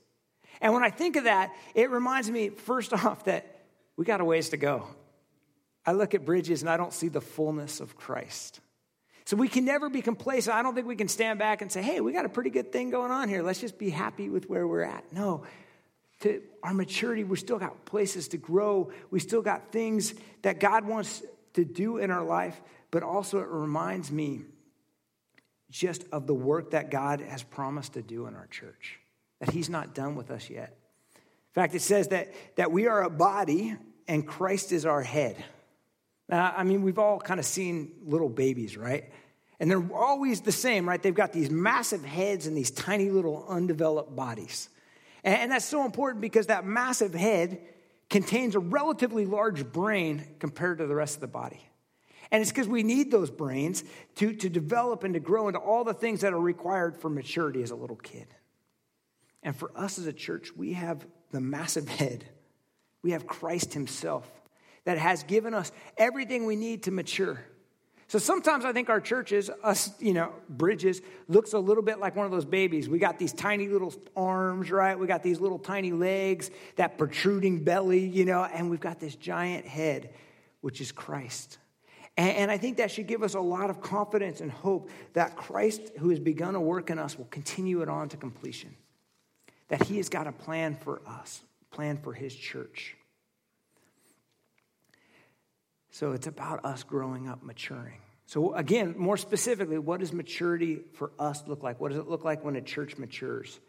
And 0.59 0.73
when 0.73 0.83
I 0.83 0.89
think 0.89 1.15
of 1.15 1.23
that, 1.25 1.53
it 1.73 1.89
reminds 1.89 2.29
me, 2.29 2.49
first 2.49 2.91
off, 3.05 3.25
that 3.25 3.61
we 3.95 4.03
got 4.03 4.19
a 4.19 4.25
ways 4.25 4.49
to 4.49 4.57
go. 4.57 4.87
I 5.85 5.93
look 5.93 6.15
at 6.15 6.25
bridges 6.25 6.61
and 6.61 6.69
I 6.69 6.77
don't 6.77 6.93
see 6.93 7.09
the 7.09 7.21
fullness 7.21 7.79
of 7.79 7.95
Christ. 7.95 8.59
So 9.25 9.37
we 9.37 9.47
can 9.47 9.65
never 9.65 9.89
be 9.89 10.01
complacent. 10.01 10.55
I 10.55 10.61
don't 10.63 10.75
think 10.75 10.87
we 10.87 10.95
can 10.95 11.07
stand 11.07 11.39
back 11.39 11.61
and 11.61 11.71
say, 11.71 11.81
hey, 11.81 12.01
we 12.01 12.11
got 12.11 12.25
a 12.25 12.29
pretty 12.29 12.49
good 12.49 12.71
thing 12.71 12.89
going 12.89 13.11
on 13.11 13.29
here. 13.29 13.41
Let's 13.41 13.61
just 13.61 13.77
be 13.77 13.89
happy 13.89 14.29
with 14.29 14.49
where 14.49 14.67
we're 14.67 14.83
at. 14.83 15.11
No. 15.13 15.43
To 16.21 16.41
our 16.61 16.73
maturity, 16.73 17.23
we 17.23 17.37
still 17.37 17.57
got 17.57 17.85
places 17.85 18.29
to 18.29 18.37
grow. 18.37 18.91
We 19.11 19.19
still 19.19 19.41
got 19.41 19.71
things 19.71 20.13
that 20.41 20.59
God 20.59 20.85
wants 20.85 21.23
to 21.53 21.63
do 21.63 21.97
in 21.97 22.11
our 22.11 22.23
life, 22.23 22.59
but 22.91 23.03
also 23.03 23.39
it 23.39 23.47
reminds 23.47 24.11
me 24.11 24.41
just 25.69 26.05
of 26.11 26.27
the 26.27 26.33
work 26.33 26.71
that 26.71 26.91
God 26.91 27.21
has 27.21 27.43
promised 27.43 27.93
to 27.93 28.01
do 28.01 28.27
in 28.27 28.35
our 28.35 28.47
church, 28.47 28.99
that 29.39 29.51
He's 29.51 29.69
not 29.69 29.95
done 29.95 30.15
with 30.15 30.31
us 30.31 30.49
yet. 30.49 30.77
In 31.15 31.61
fact, 31.61 31.75
it 31.75 31.81
says 31.81 32.09
that, 32.09 32.33
that 32.57 32.71
we 32.71 32.87
are 32.87 33.03
a 33.03 33.09
body 33.09 33.75
and 34.07 34.27
Christ 34.27 34.71
is 34.71 34.85
our 34.85 35.01
head. 35.01 35.43
Uh, 36.31 36.53
I 36.55 36.63
mean, 36.63 36.81
we've 36.81 36.99
all 36.99 37.19
kind 37.19 37.39
of 37.39 37.45
seen 37.45 37.91
little 38.05 38.29
babies, 38.29 38.77
right? 38.77 39.11
And 39.59 39.69
they're 39.69 39.93
always 39.93 40.41
the 40.41 40.51
same, 40.51 40.87
right? 40.87 41.01
They've 41.01 41.13
got 41.13 41.33
these 41.33 41.49
massive 41.49 42.03
heads 42.03 42.47
and 42.47 42.57
these 42.57 42.71
tiny 42.71 43.09
little 43.09 43.45
undeveloped 43.47 44.15
bodies. 44.15 44.69
And, 45.23 45.35
and 45.35 45.51
that's 45.51 45.65
so 45.65 45.85
important 45.85 46.21
because 46.21 46.47
that 46.47 46.65
massive 46.65 47.13
head 47.13 47.59
contains 48.09 48.55
a 48.55 48.59
relatively 48.59 49.25
large 49.25 49.71
brain 49.71 50.23
compared 50.39 50.79
to 50.79 50.87
the 50.87 50.95
rest 50.95 51.15
of 51.15 51.21
the 51.21 51.27
body. 51.27 51.61
And 52.31 52.41
it's 52.41 52.51
because 52.51 52.67
we 52.67 52.83
need 52.83 53.11
those 53.11 53.29
brains 53.29 53.83
to, 54.15 54.33
to 54.33 54.49
develop 54.49 55.03
and 55.03 55.13
to 55.13 55.19
grow 55.19 55.47
into 55.47 55.59
all 55.59 55.83
the 55.83 55.93
things 55.93 56.21
that 56.21 56.33
are 56.33 56.39
required 56.39 56.97
for 56.97 57.09
maturity 57.09 57.61
as 57.61 57.71
a 57.71 57.75
little 57.75 57.95
kid. 57.95 58.27
And 59.43 59.55
for 59.55 59.71
us 59.75 59.99
as 59.99 60.07
a 60.07 60.13
church, 60.13 60.49
we 60.55 60.73
have 60.73 61.05
the 61.31 61.41
massive 61.41 61.87
head, 61.99 62.25
we 63.01 63.11
have 63.11 63.27
Christ 63.27 63.73
Himself 63.73 64.29
that 64.85 64.97
has 64.97 65.23
given 65.23 65.53
us 65.53 65.71
everything 65.97 66.45
we 66.45 66.55
need 66.55 66.83
to 66.83 66.91
mature. 66.91 67.39
So 68.07 68.19
sometimes 68.19 68.63
I 68.63 68.73
think 68.73 68.89
our 68.89 69.01
churches, 69.01 69.49
us, 69.63 69.91
you 69.99 70.13
know, 70.13 70.33
bridges, 70.47 71.01
looks 71.27 71.53
a 71.53 71.59
little 71.59 71.81
bit 71.81 71.99
like 71.99 72.15
one 72.15 72.25
of 72.25 72.31
those 72.31 72.45
babies. 72.45 72.87
We 72.87 72.99
got 72.99 73.17
these 73.17 73.33
tiny 73.33 73.67
little 73.67 73.93
arms, 74.15 74.69
right? 74.69 74.99
We 74.99 75.07
got 75.07 75.23
these 75.23 75.39
little 75.39 75.57
tiny 75.57 75.91
legs, 75.91 76.51
that 76.75 76.97
protruding 76.97 77.63
belly, 77.63 78.05
you 78.05 78.25
know, 78.25 78.43
and 78.43 78.69
we've 78.69 78.79
got 78.79 78.99
this 78.99 79.15
giant 79.15 79.65
head, 79.65 80.13
which 80.61 80.79
is 80.79 80.91
Christ. 80.91 81.57
And, 82.15 82.37
and 82.37 82.51
I 82.51 82.57
think 82.57 82.77
that 82.77 82.91
should 82.91 83.07
give 83.07 83.23
us 83.23 83.33
a 83.33 83.39
lot 83.39 83.69
of 83.69 83.81
confidence 83.81 84.41
and 84.41 84.51
hope 84.51 84.89
that 85.13 85.35
Christ, 85.35 85.81
who 85.97 86.09
has 86.09 86.19
begun 86.19 86.55
a 86.55 86.61
work 86.61 86.89
in 86.89 86.99
us, 86.99 87.17
will 87.17 87.25
continue 87.25 87.81
it 87.81 87.89
on 87.89 88.09
to 88.09 88.17
completion. 88.17 88.75
That 89.69 89.87
he 89.87 89.97
has 89.97 90.09
got 90.09 90.27
a 90.27 90.31
plan 90.31 90.75
for 90.75 91.01
us, 91.07 91.41
plan 91.71 91.97
for 91.97 92.13
his 92.13 92.35
church. 92.35 92.95
So 95.93 96.13
it's 96.13 96.25
about 96.25 96.65
us 96.65 96.81
growing 96.81 97.29
up, 97.29 97.43
maturing. 97.43 97.99
So, 98.25 98.55
again, 98.55 98.95
more 98.97 99.15
specifically, 99.15 99.77
what 99.77 99.99
does 99.99 100.11
maturity 100.11 100.79
for 100.93 101.11
us 101.19 101.43
look 101.45 101.61
like? 101.61 101.79
What 101.79 101.89
does 101.89 101.99
it 101.99 102.09
look 102.09 102.25
like 102.25 102.43
when 102.43 102.55
a 102.55 102.61
church 102.61 102.97
matures? 102.97 103.59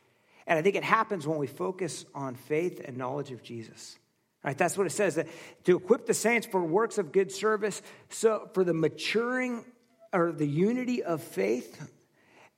And 0.47 0.59
I 0.59 0.63
think 0.63 0.75
it 0.75 0.85
happens 0.85 1.27
when 1.27 1.37
we 1.37 1.47
focus 1.47 2.07
on 2.15 2.35
faith 2.35 2.81
and 2.83 2.97
knowledge 2.97 3.31
of 3.31 3.43
Jesus. 3.43 3.99
Right? 4.43 4.57
That's 4.57 4.79
what 4.79 4.87
it 4.87 4.91
says 4.91 5.17
that 5.17 5.29
to 5.65 5.77
equip 5.77 6.07
the 6.07 6.15
saints 6.15 6.47
for 6.47 6.65
works 6.65 6.97
of 6.97 7.13
good 7.13 7.31
service, 7.31 7.83
so 8.09 8.49
for 8.55 8.65
the 8.65 8.73
maturing 8.73 9.63
or 10.11 10.33
the 10.33 10.49
unity 10.49 11.03
of 11.03 11.23
faith, 11.23 11.79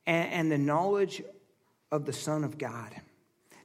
and, 0.06 0.30
and 0.30 0.52
the 0.52 0.58
knowledge 0.58 1.24
of 1.90 2.04
the 2.04 2.12
Son 2.12 2.44
of 2.44 2.56
God. 2.56 2.94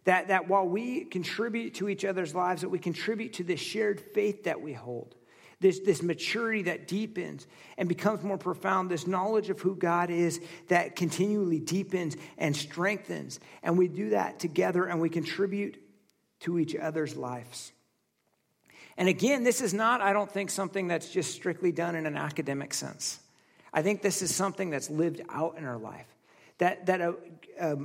That, 0.05 0.29
that 0.29 0.47
while 0.47 0.67
we 0.67 1.05
contribute 1.05 1.75
to 1.75 1.89
each 1.89 2.05
other's 2.05 2.33
lives, 2.33 2.63
that 2.63 2.69
we 2.69 2.79
contribute 2.79 3.33
to 3.33 3.43
this 3.43 3.59
shared 3.59 4.01
faith 4.01 4.45
that 4.45 4.61
we 4.61 4.73
hold, 4.73 5.13
this, 5.61 5.79
this 5.79 6.01
maturity 6.01 6.63
that 6.63 6.87
deepens 6.87 7.47
and 7.77 7.87
becomes 7.87 8.23
more 8.23 8.37
profound, 8.37 8.89
this 8.89 9.07
knowledge 9.07 9.49
of 9.49 9.61
who 9.61 9.75
God 9.75 10.09
is 10.09 10.41
that 10.67 10.95
continually 10.95 11.59
deepens 11.59 12.17
and 12.37 12.55
strengthens. 12.55 13.39
And 13.63 13.77
we 13.77 13.87
do 13.87 14.09
that 14.09 14.39
together 14.39 14.85
and 14.85 14.99
we 14.99 15.09
contribute 15.09 15.77
to 16.41 16.59
each 16.59 16.75
other's 16.75 17.15
lives. 17.15 17.71
And 18.97 19.07
again, 19.07 19.43
this 19.43 19.61
is 19.61 19.73
not, 19.73 20.01
I 20.01 20.13
don't 20.13 20.31
think, 20.31 20.49
something 20.49 20.87
that's 20.87 21.09
just 21.09 21.33
strictly 21.33 21.71
done 21.71 21.95
in 21.95 22.05
an 22.05 22.17
academic 22.17 22.73
sense. 22.73 23.19
I 23.71 23.83
think 23.83 24.01
this 24.01 24.21
is 24.21 24.33
something 24.33 24.69
that's 24.69 24.89
lived 24.89 25.21
out 25.29 25.57
in 25.57 25.65
our 25.65 25.77
life. 25.77 26.07
That, 26.57 26.87
that 26.87 27.01
a, 27.01 27.15
a, 27.59 27.77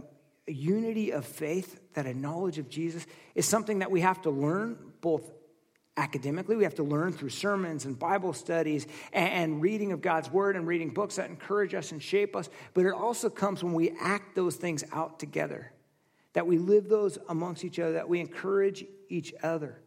a 0.49 0.53
unity 0.53 1.12
of 1.12 1.25
faith, 1.25 1.81
that 1.95 2.07
a 2.07 2.15
knowledge 2.15 2.59
of 2.59 2.69
Jesus 2.69 3.07
is 3.35 3.47
something 3.47 3.81
that 3.81 3.91
we 3.91 4.01
have 4.01 4.23
to 4.23 4.31
learn 4.31 4.79
both 5.01 5.31
academically. 5.97 6.57
We 6.57 6.65
have 6.65 6.75
to 6.77 6.83
learn 6.83 7.13
through 7.13 7.31
sermons 7.31 7.85
and 7.85 7.99
Bible 7.99 8.33
studies 8.33 8.87
and, 9.13 9.63
reading 9.63 9.93
of 9.93 10.01
God's 10.01 10.31
word 10.31 10.57
and 10.57 10.67
reading 10.67 10.91
books 10.91 11.17
that 11.17 11.31
encourage 11.31 11.75
us 11.75 11.93
and 11.93 12.03
shape 12.03 12.37
us. 12.37 12.49
But 12.75 12.87
it 12.87 12.93
also 12.93 13.31
comes 13.31 13.65
when 13.65 13.75
we 13.75 13.93
act 14.01 14.35
those 14.35 14.57
things 14.57 14.85
out 14.93 15.19
together, 15.19 15.73
that 16.35 16.47
we 16.47 16.59
live 16.59 16.89
those 16.89 17.19
amongst 17.29 17.65
each 17.65 17.79
other, 17.79 17.95
that 17.95 18.09
we 18.09 18.21
encourage 18.21 18.85
each 19.09 19.33
other. 19.43 19.81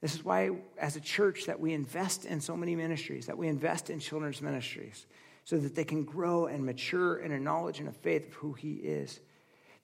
This 0.00 0.14
is 0.14 0.24
why, 0.24 0.50
as 0.78 0.96
a 0.96 1.00
church, 1.00 1.46
that 1.46 1.58
we 1.58 1.72
invest 1.72 2.26
in 2.26 2.40
so 2.40 2.56
many 2.56 2.76
ministries, 2.76 3.26
that 3.26 3.38
we 3.38 3.48
invest 3.48 3.88
in 3.88 3.98
children's 3.98 4.42
ministries, 4.42 5.06
so 5.44 5.56
that 5.58 5.74
they 5.74 5.84
can 5.84 6.04
grow 6.04 6.46
and 6.46 6.64
mature 6.66 7.18
in 7.18 7.32
a 7.32 7.40
knowledge 7.40 7.78
and 7.78 7.88
a 7.88 7.92
faith 7.92 8.28
of 8.28 8.34
who 8.34 8.52
He 8.52 8.74
is. 8.74 9.20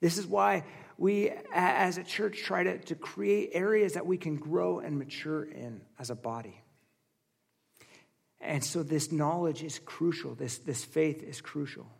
This 0.01 0.17
is 0.17 0.27
why 0.27 0.65
we, 1.03 1.33
as 1.53 1.97
a 1.97 2.03
church, 2.05 2.43
try 2.43 2.63
to, 2.63 2.77
to 2.77 2.95
create 2.95 3.49
areas 3.51 3.95
that 3.95 4.05
we 4.05 4.17
can 4.17 4.37
grow 4.37 4.79
and 4.79 4.97
mature 4.97 5.43
in 5.43 5.81
as 5.99 6.09
a 6.09 6.15
body. 6.15 6.63
And 8.39 8.63
so, 8.63 8.83
this 8.83 9.11
knowledge 9.11 9.63
is 9.63 9.79
crucial, 9.79 10.33
this, 10.33 10.59
this 10.59 10.85
faith 10.85 11.21
is 11.21 11.41
crucial. 11.41 11.91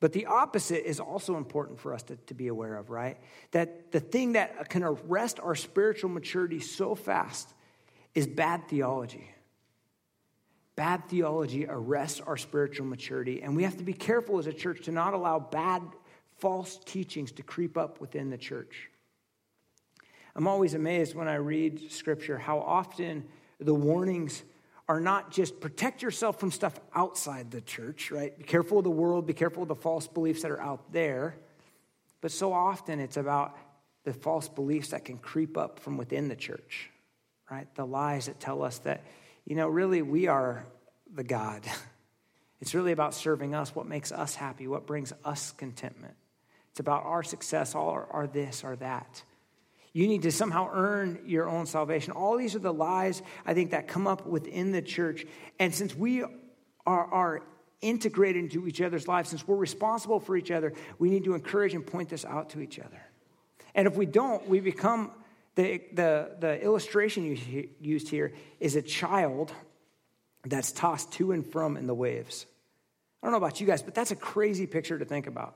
But 0.00 0.14
the 0.14 0.24
opposite 0.24 0.88
is 0.88 1.00
also 1.00 1.36
important 1.36 1.80
for 1.80 1.92
us 1.92 2.02
to, 2.04 2.16
to 2.16 2.32
be 2.32 2.48
aware 2.48 2.76
of, 2.76 2.88
right? 2.88 3.18
That 3.50 3.92
the 3.92 4.00
thing 4.00 4.32
that 4.32 4.70
can 4.70 4.84
arrest 4.84 5.38
our 5.38 5.54
spiritual 5.54 6.08
maturity 6.08 6.60
so 6.60 6.94
fast 6.94 7.52
is 8.14 8.26
bad 8.26 8.68
theology. 8.68 9.30
Bad 10.76 11.10
theology 11.10 11.66
arrests 11.68 12.22
our 12.22 12.38
spiritual 12.38 12.86
maturity, 12.86 13.42
and 13.42 13.54
we 13.54 13.64
have 13.64 13.76
to 13.76 13.84
be 13.84 13.92
careful 13.92 14.38
as 14.38 14.46
a 14.46 14.52
church 14.54 14.86
to 14.86 14.92
not 14.92 15.12
allow 15.12 15.38
bad, 15.38 15.82
false 16.38 16.78
teachings 16.84 17.32
to 17.32 17.42
creep 17.42 17.76
up 17.76 18.00
within 18.00 18.30
the 18.30 18.38
church. 18.38 18.90
I'm 20.36 20.48
always 20.48 20.74
amazed 20.74 21.14
when 21.14 21.28
I 21.28 21.36
read 21.36 21.92
scripture 21.92 22.38
how 22.38 22.58
often 22.58 23.24
the 23.60 23.74
warnings 23.74 24.42
are 24.88 25.00
not 25.00 25.30
just 25.30 25.60
protect 25.60 26.02
yourself 26.02 26.38
from 26.38 26.50
stuff 26.50 26.78
outside 26.94 27.50
the 27.50 27.60
church, 27.60 28.10
right? 28.10 28.36
Be 28.36 28.44
careful 28.44 28.78
of 28.78 28.84
the 28.84 28.90
world, 28.90 29.26
be 29.26 29.32
careful 29.32 29.62
of 29.62 29.68
the 29.68 29.74
false 29.74 30.06
beliefs 30.06 30.42
that 30.42 30.50
are 30.50 30.60
out 30.60 30.92
there. 30.92 31.36
But 32.20 32.32
so 32.32 32.52
often 32.52 33.00
it's 33.00 33.16
about 33.16 33.56
the 34.04 34.12
false 34.12 34.48
beliefs 34.48 34.88
that 34.88 35.04
can 35.04 35.18
creep 35.18 35.56
up 35.56 35.78
from 35.78 35.96
within 35.96 36.28
the 36.28 36.36
church, 36.36 36.90
right? 37.50 37.72
The 37.76 37.86
lies 37.86 38.26
that 38.26 38.40
tell 38.40 38.62
us 38.62 38.78
that 38.80 39.02
you 39.44 39.56
know, 39.56 39.68
really, 39.68 40.02
we 40.02 40.26
are 40.26 40.66
the 41.12 41.24
God. 41.24 41.62
It's 42.60 42.72
really 42.72 42.92
about 42.92 43.12
serving 43.12 43.54
us, 43.54 43.74
what 43.74 43.86
makes 43.86 44.10
us 44.10 44.36
happy, 44.36 44.66
what 44.66 44.86
brings 44.86 45.12
us 45.22 45.52
contentment. 45.52 46.14
It's 46.74 46.80
about 46.80 47.04
our 47.04 47.22
success, 47.22 47.76
all 47.76 47.90
our, 47.90 48.26
this 48.26 48.64
or 48.64 48.74
that. 48.74 49.22
You 49.92 50.08
need 50.08 50.22
to 50.22 50.32
somehow 50.32 50.70
earn 50.72 51.20
your 51.24 51.48
own 51.48 51.66
salvation. 51.66 52.12
All 52.14 52.36
these 52.36 52.56
are 52.56 52.58
the 52.58 52.72
lies, 52.72 53.22
I 53.46 53.54
think, 53.54 53.70
that 53.70 53.86
come 53.86 54.08
up 54.08 54.26
within 54.26 54.72
the 54.72 54.82
church. 54.82 55.24
And 55.60 55.72
since 55.72 55.94
we 55.94 56.24
are, 56.24 56.34
are 56.84 57.42
integrated 57.80 58.42
into 58.42 58.66
each 58.66 58.80
other's 58.80 59.06
lives, 59.06 59.28
since 59.28 59.46
we're 59.46 59.54
responsible 59.54 60.18
for 60.18 60.36
each 60.36 60.50
other, 60.50 60.72
we 60.98 61.10
need 61.10 61.22
to 61.22 61.34
encourage 61.34 61.74
and 61.74 61.86
point 61.86 62.08
this 62.08 62.24
out 62.24 62.50
to 62.50 62.60
each 62.60 62.80
other. 62.80 63.00
And 63.76 63.86
if 63.86 63.94
we 63.94 64.04
don't, 64.04 64.48
we 64.48 64.58
become 64.58 65.12
the, 65.54 65.80
the, 65.92 66.32
the 66.40 66.60
illustration 66.60 67.22
you 67.22 67.68
used 67.80 68.08
here 68.08 68.32
is 68.58 68.74
a 68.74 68.82
child 68.82 69.52
that's 70.44 70.72
tossed 70.72 71.12
to 71.12 71.30
and 71.30 71.46
from 71.46 71.76
in 71.76 71.86
the 71.86 71.94
waves. 71.94 72.46
I 73.22 73.26
don't 73.26 73.30
know 73.30 73.38
about 73.38 73.60
you 73.60 73.66
guys, 73.68 73.80
but 73.80 73.94
that's 73.94 74.10
a 74.10 74.16
crazy 74.16 74.66
picture 74.66 74.98
to 74.98 75.04
think 75.04 75.28
about. 75.28 75.54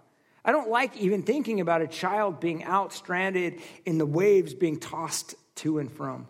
I 0.49 0.51
don't 0.51 0.71
like 0.71 0.97
even 0.97 1.25
thinking 1.25 1.61
about 1.61 1.83
a 1.83 1.87
child 1.87 2.41
being 2.41 2.65
out 2.65 2.95
stranded 2.95 3.61
in 3.85 3.99
the 3.99 4.07
waves, 4.07 4.55
being 4.55 4.81
tossed 4.81 5.35
to 5.57 5.79
and 5.79 5.93
from. 5.93 6.27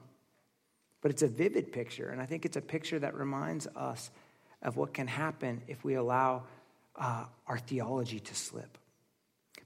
But 1.03 1.13
it's 1.13 1.23
a 1.23 1.29
vivid 1.29 1.71
picture, 1.71 2.09
and 2.09 2.21
I 2.21 2.27
think 2.27 2.45
it's 2.45 2.57
a 2.57 2.61
picture 2.61 2.99
that 2.99 3.15
reminds 3.15 3.69
us 3.77 4.11
of 4.61 4.77
what 4.77 4.93
can 4.93 5.07
happen 5.07 5.63
if 5.69 5.85
we 5.85 5.95
allow 5.95 6.43
uh, 6.97 7.27
our 7.47 7.59
theology 7.59 8.19
to 8.19 8.35
slip. 8.35 8.77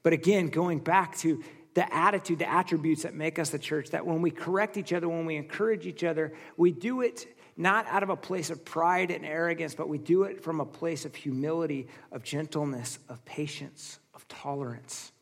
But 0.03 0.13
again, 0.13 0.49
going 0.49 0.81
back 0.81 1.17
to 1.21 1.43
the 1.73 1.91
attitude, 1.91 2.39
the 2.39 2.51
attributes 2.51 3.05
that 3.05 3.15
make 3.15 3.39
us 3.39 3.49
the 3.49 3.59
church, 3.59 3.89
that 3.93 4.05
when 4.05 4.21
we 4.21 4.31
correct 4.31 4.77
each 4.77 4.93
other, 4.93 5.09
when 5.09 5.25
we 5.25 5.37
encourage 5.37 5.87
each 5.87 6.05
other, 6.05 6.35
we 6.59 6.73
do 6.73 7.01
it 7.01 7.27
not 7.57 7.87
out 7.87 8.03
of 8.03 8.11
a 8.11 8.17
place 8.17 8.51
of 8.51 8.67
pride 8.67 9.11
and 9.11 9.25
arrogance, 9.25 9.75
but 9.75 9.89
we 9.89 9.97
do 9.97 10.25
it 10.25 10.45
from 10.45 10.61
a 10.61 10.67
place 10.67 11.07
of 11.07 11.15
humility, 11.15 11.89
of 12.11 12.23
gentleness, 12.23 12.99
of 13.09 13.25
patience, 13.25 13.99
of 14.15 14.27
tolerance, 14.29 15.13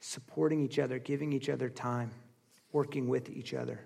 supporting 0.00 0.62
each 0.62 0.78
other, 0.78 0.98
giving 0.98 1.32
each 1.32 1.48
other 1.48 1.68
time, 1.68 2.10
working 2.72 3.08
with 3.08 3.30
each 3.30 3.54
other. 3.54 3.80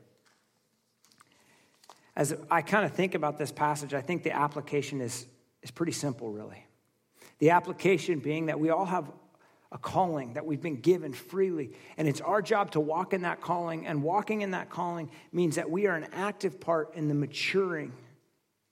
As 2.15 2.35
I 2.51 2.63
kind 2.63 2.87
of 2.87 2.93
think 2.93 3.15
about 3.15 3.39
this 3.39 3.53
passage, 3.53 3.93
I 3.93 4.01
think 4.01 4.23
the 4.23 4.35
application 4.35 5.01
is, 5.01 5.27
is 5.63 5.71
pretty 5.71 5.93
simple, 5.93 6.31
really. 6.31 6.65
The 7.39 7.51
application 7.51 8.21
being 8.21 8.47
that 8.47 8.59
we 8.59 8.71
all 8.71 8.87
have 8.87 9.11
a 9.73 9.79
calling 9.79 10.35
that 10.35 10.47
we've 10.47 10.63
been 10.63 10.81
given 10.81 11.13
freely. 11.13 11.73
And 11.97 12.09
it's 12.09 12.21
our 12.21 12.41
job 12.41 12.71
to 12.73 12.81
walk 12.81 13.13
in 13.13 13.23
that 13.23 13.41
calling. 13.41 13.87
And 13.87 14.03
walking 14.03 14.43
in 14.43 14.53
that 14.53 14.71
calling 14.71 15.11
means 15.33 15.57
that 15.57 15.71
we 15.71 15.87
are 15.87 15.97
an 15.97 16.07
active 16.13 16.61
part 16.61 16.95
in 16.95 17.09
the 17.09 17.15
maturing 17.15 17.93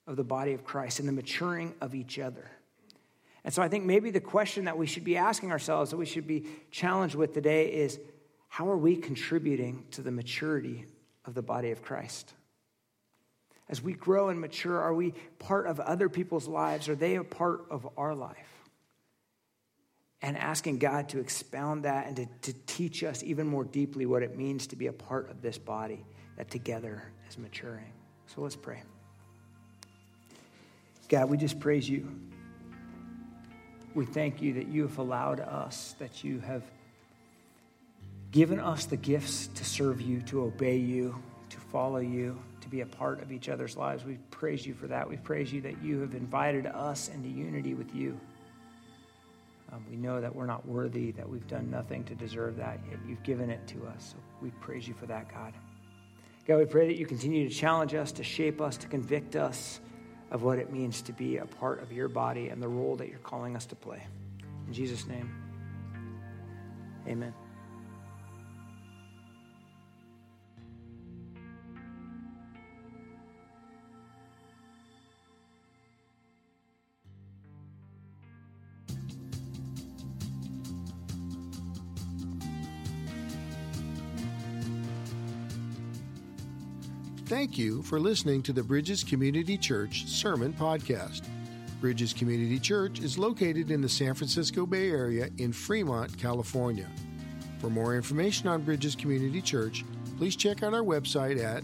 of 0.07 0.15
the 0.15 0.23
body 0.23 0.53
of 0.53 0.63
Christ, 0.63 0.99
and 0.99 1.07
the 1.07 1.13
maturing 1.13 1.73
of 1.81 1.95
each 1.95 2.19
other. 2.19 2.49
And 3.45 3.53
so 3.53 3.61
I 3.61 3.69
think 3.69 3.85
maybe 3.85 4.11
the 4.11 4.19
question 4.19 4.65
that 4.65 4.77
we 4.77 4.87
should 4.87 5.05
be 5.05 5.15
asking 5.15 5.51
ourselves, 5.51 5.91
that 5.91 5.97
we 5.97 6.05
should 6.05 6.27
be 6.27 6.45
challenged 6.71 7.15
with 7.15 7.33
today 7.33 7.67
is 7.67 7.99
how 8.49 8.69
are 8.69 8.77
we 8.77 8.97
contributing 8.97 9.85
to 9.91 10.01
the 10.01 10.11
maturity 10.11 10.85
of 11.23 11.33
the 11.33 11.41
body 11.41 11.71
of 11.71 11.81
Christ? 11.81 12.33
As 13.69 13.81
we 13.81 13.93
grow 13.93 14.29
and 14.29 14.41
mature, 14.41 14.81
are 14.81 14.93
we 14.93 15.13
part 15.39 15.67
of 15.67 15.79
other 15.79 16.09
people's 16.09 16.47
lives? 16.47 16.89
Are 16.89 16.95
they 16.95 17.15
a 17.15 17.23
part 17.23 17.65
of 17.69 17.87
our 17.95 18.13
life? 18.13 18.55
and 20.25 20.37
asking 20.37 20.79
God 20.79 21.09
to 21.09 21.19
expound 21.19 21.83
that 21.83 22.07
and 22.07 22.15
to, 22.15 22.25
to 22.51 22.53
teach 22.65 23.03
us 23.03 23.21
even 23.21 23.45
more 23.45 23.63
deeply 23.63 24.07
what 24.07 24.23
it 24.23 24.35
means 24.35 24.65
to 24.67 24.75
be 24.75 24.87
a 24.87 24.91
part 24.91 25.29
of 25.29 25.43
this 25.43 25.59
body 25.59 26.03
that 26.35 26.49
together 26.49 27.03
is 27.29 27.37
maturing. 27.37 27.93
So 28.33 28.41
let's 28.41 28.55
pray. 28.55 28.81
God, 31.09 31.29
we 31.29 31.37
just 31.37 31.59
praise 31.59 31.87
you. 31.87 32.09
We 33.95 34.05
thank 34.05 34.41
you 34.41 34.53
that 34.55 34.67
you 34.67 34.81
have 34.83 34.97
allowed 34.97 35.39
us, 35.39 35.95
that 35.99 36.23
you 36.23 36.39
have 36.41 36.63
given 38.31 38.59
us 38.59 38.85
the 38.85 38.97
gifts 38.97 39.47
to 39.47 39.63
serve 39.63 40.01
you, 40.01 40.21
to 40.23 40.43
obey 40.43 40.75
you, 40.75 41.15
to 41.49 41.57
follow 41.57 41.99
you, 41.99 42.37
to 42.59 42.67
be 42.67 42.81
a 42.81 42.85
part 42.85 43.21
of 43.21 43.31
each 43.31 43.47
other's 43.47 43.77
lives. 43.77 44.03
We 44.03 44.17
praise 44.31 44.65
you 44.67 44.73
for 44.73 44.87
that. 44.87 45.09
We 45.09 45.15
praise 45.15 45.53
you 45.53 45.61
that 45.61 45.81
you 45.81 46.01
have 46.01 46.13
invited 46.13 46.65
us 46.65 47.07
into 47.07 47.29
unity 47.29 47.73
with 47.73 47.95
you. 47.95 48.19
Um, 49.71 49.85
we 49.89 49.95
know 49.95 50.19
that 50.19 50.35
we're 50.35 50.45
not 50.45 50.67
worthy, 50.67 51.11
that 51.11 51.27
we've 51.27 51.47
done 51.47 51.71
nothing 51.71 52.03
to 52.03 52.15
deserve 52.15 52.57
that, 52.57 52.81
yet 52.89 52.99
you've 53.07 53.23
given 53.23 53.49
it 53.49 53.65
to 53.67 53.87
us. 53.87 54.13
So 54.13 54.17
we 54.41 54.49
praise 54.59 54.87
you 54.89 54.93
for 54.93 55.05
that, 55.05 55.33
God. 55.33 55.53
God, 56.45 56.57
we 56.57 56.65
pray 56.65 56.87
that 56.87 56.97
you 56.97 57.05
continue 57.05 57.47
to 57.47 57.55
challenge 57.55 57.93
us, 57.93 58.11
to 58.11 58.23
shape 58.23 58.59
us, 58.59 58.75
to 58.77 58.87
convict 58.87 59.37
us 59.37 59.79
of 60.31 60.43
what 60.43 60.59
it 60.59 60.71
means 60.71 61.01
to 61.03 61.13
be 61.13 61.37
a 61.37 61.45
part 61.45 61.81
of 61.81 61.91
your 61.91 62.07
body 62.07 62.49
and 62.49 62.61
the 62.61 62.67
role 62.67 62.95
that 62.95 63.09
you're 63.09 63.19
calling 63.19 63.55
us 63.55 63.65
to 63.67 63.75
play. 63.75 64.01
In 64.67 64.73
Jesus' 64.73 65.05
name, 65.05 65.31
amen. 67.07 67.33
You 87.57 87.81
for 87.81 87.99
listening 87.99 88.41
to 88.43 88.53
the 88.53 88.63
Bridges 88.63 89.03
Community 89.03 89.57
Church 89.57 90.05
Sermon 90.07 90.53
Podcast. 90.53 91.23
Bridges 91.81 92.13
Community 92.13 92.59
Church 92.59 92.99
is 92.99 93.17
located 93.17 93.71
in 93.71 93.81
the 93.81 93.89
San 93.89 94.13
Francisco 94.13 94.65
Bay 94.65 94.89
Area 94.89 95.29
in 95.37 95.53
Fremont, 95.53 96.17
California. 96.17 96.89
For 97.59 97.69
more 97.69 97.95
information 97.95 98.47
on 98.47 98.63
Bridges 98.63 98.95
Community 98.95 99.41
Church, 99.41 99.85
please 100.17 100.35
check 100.35 100.63
out 100.63 100.73
our 100.73 100.81
website 100.81 101.39
at 101.43 101.63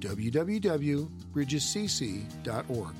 www.bridgescc.org. 0.00 2.94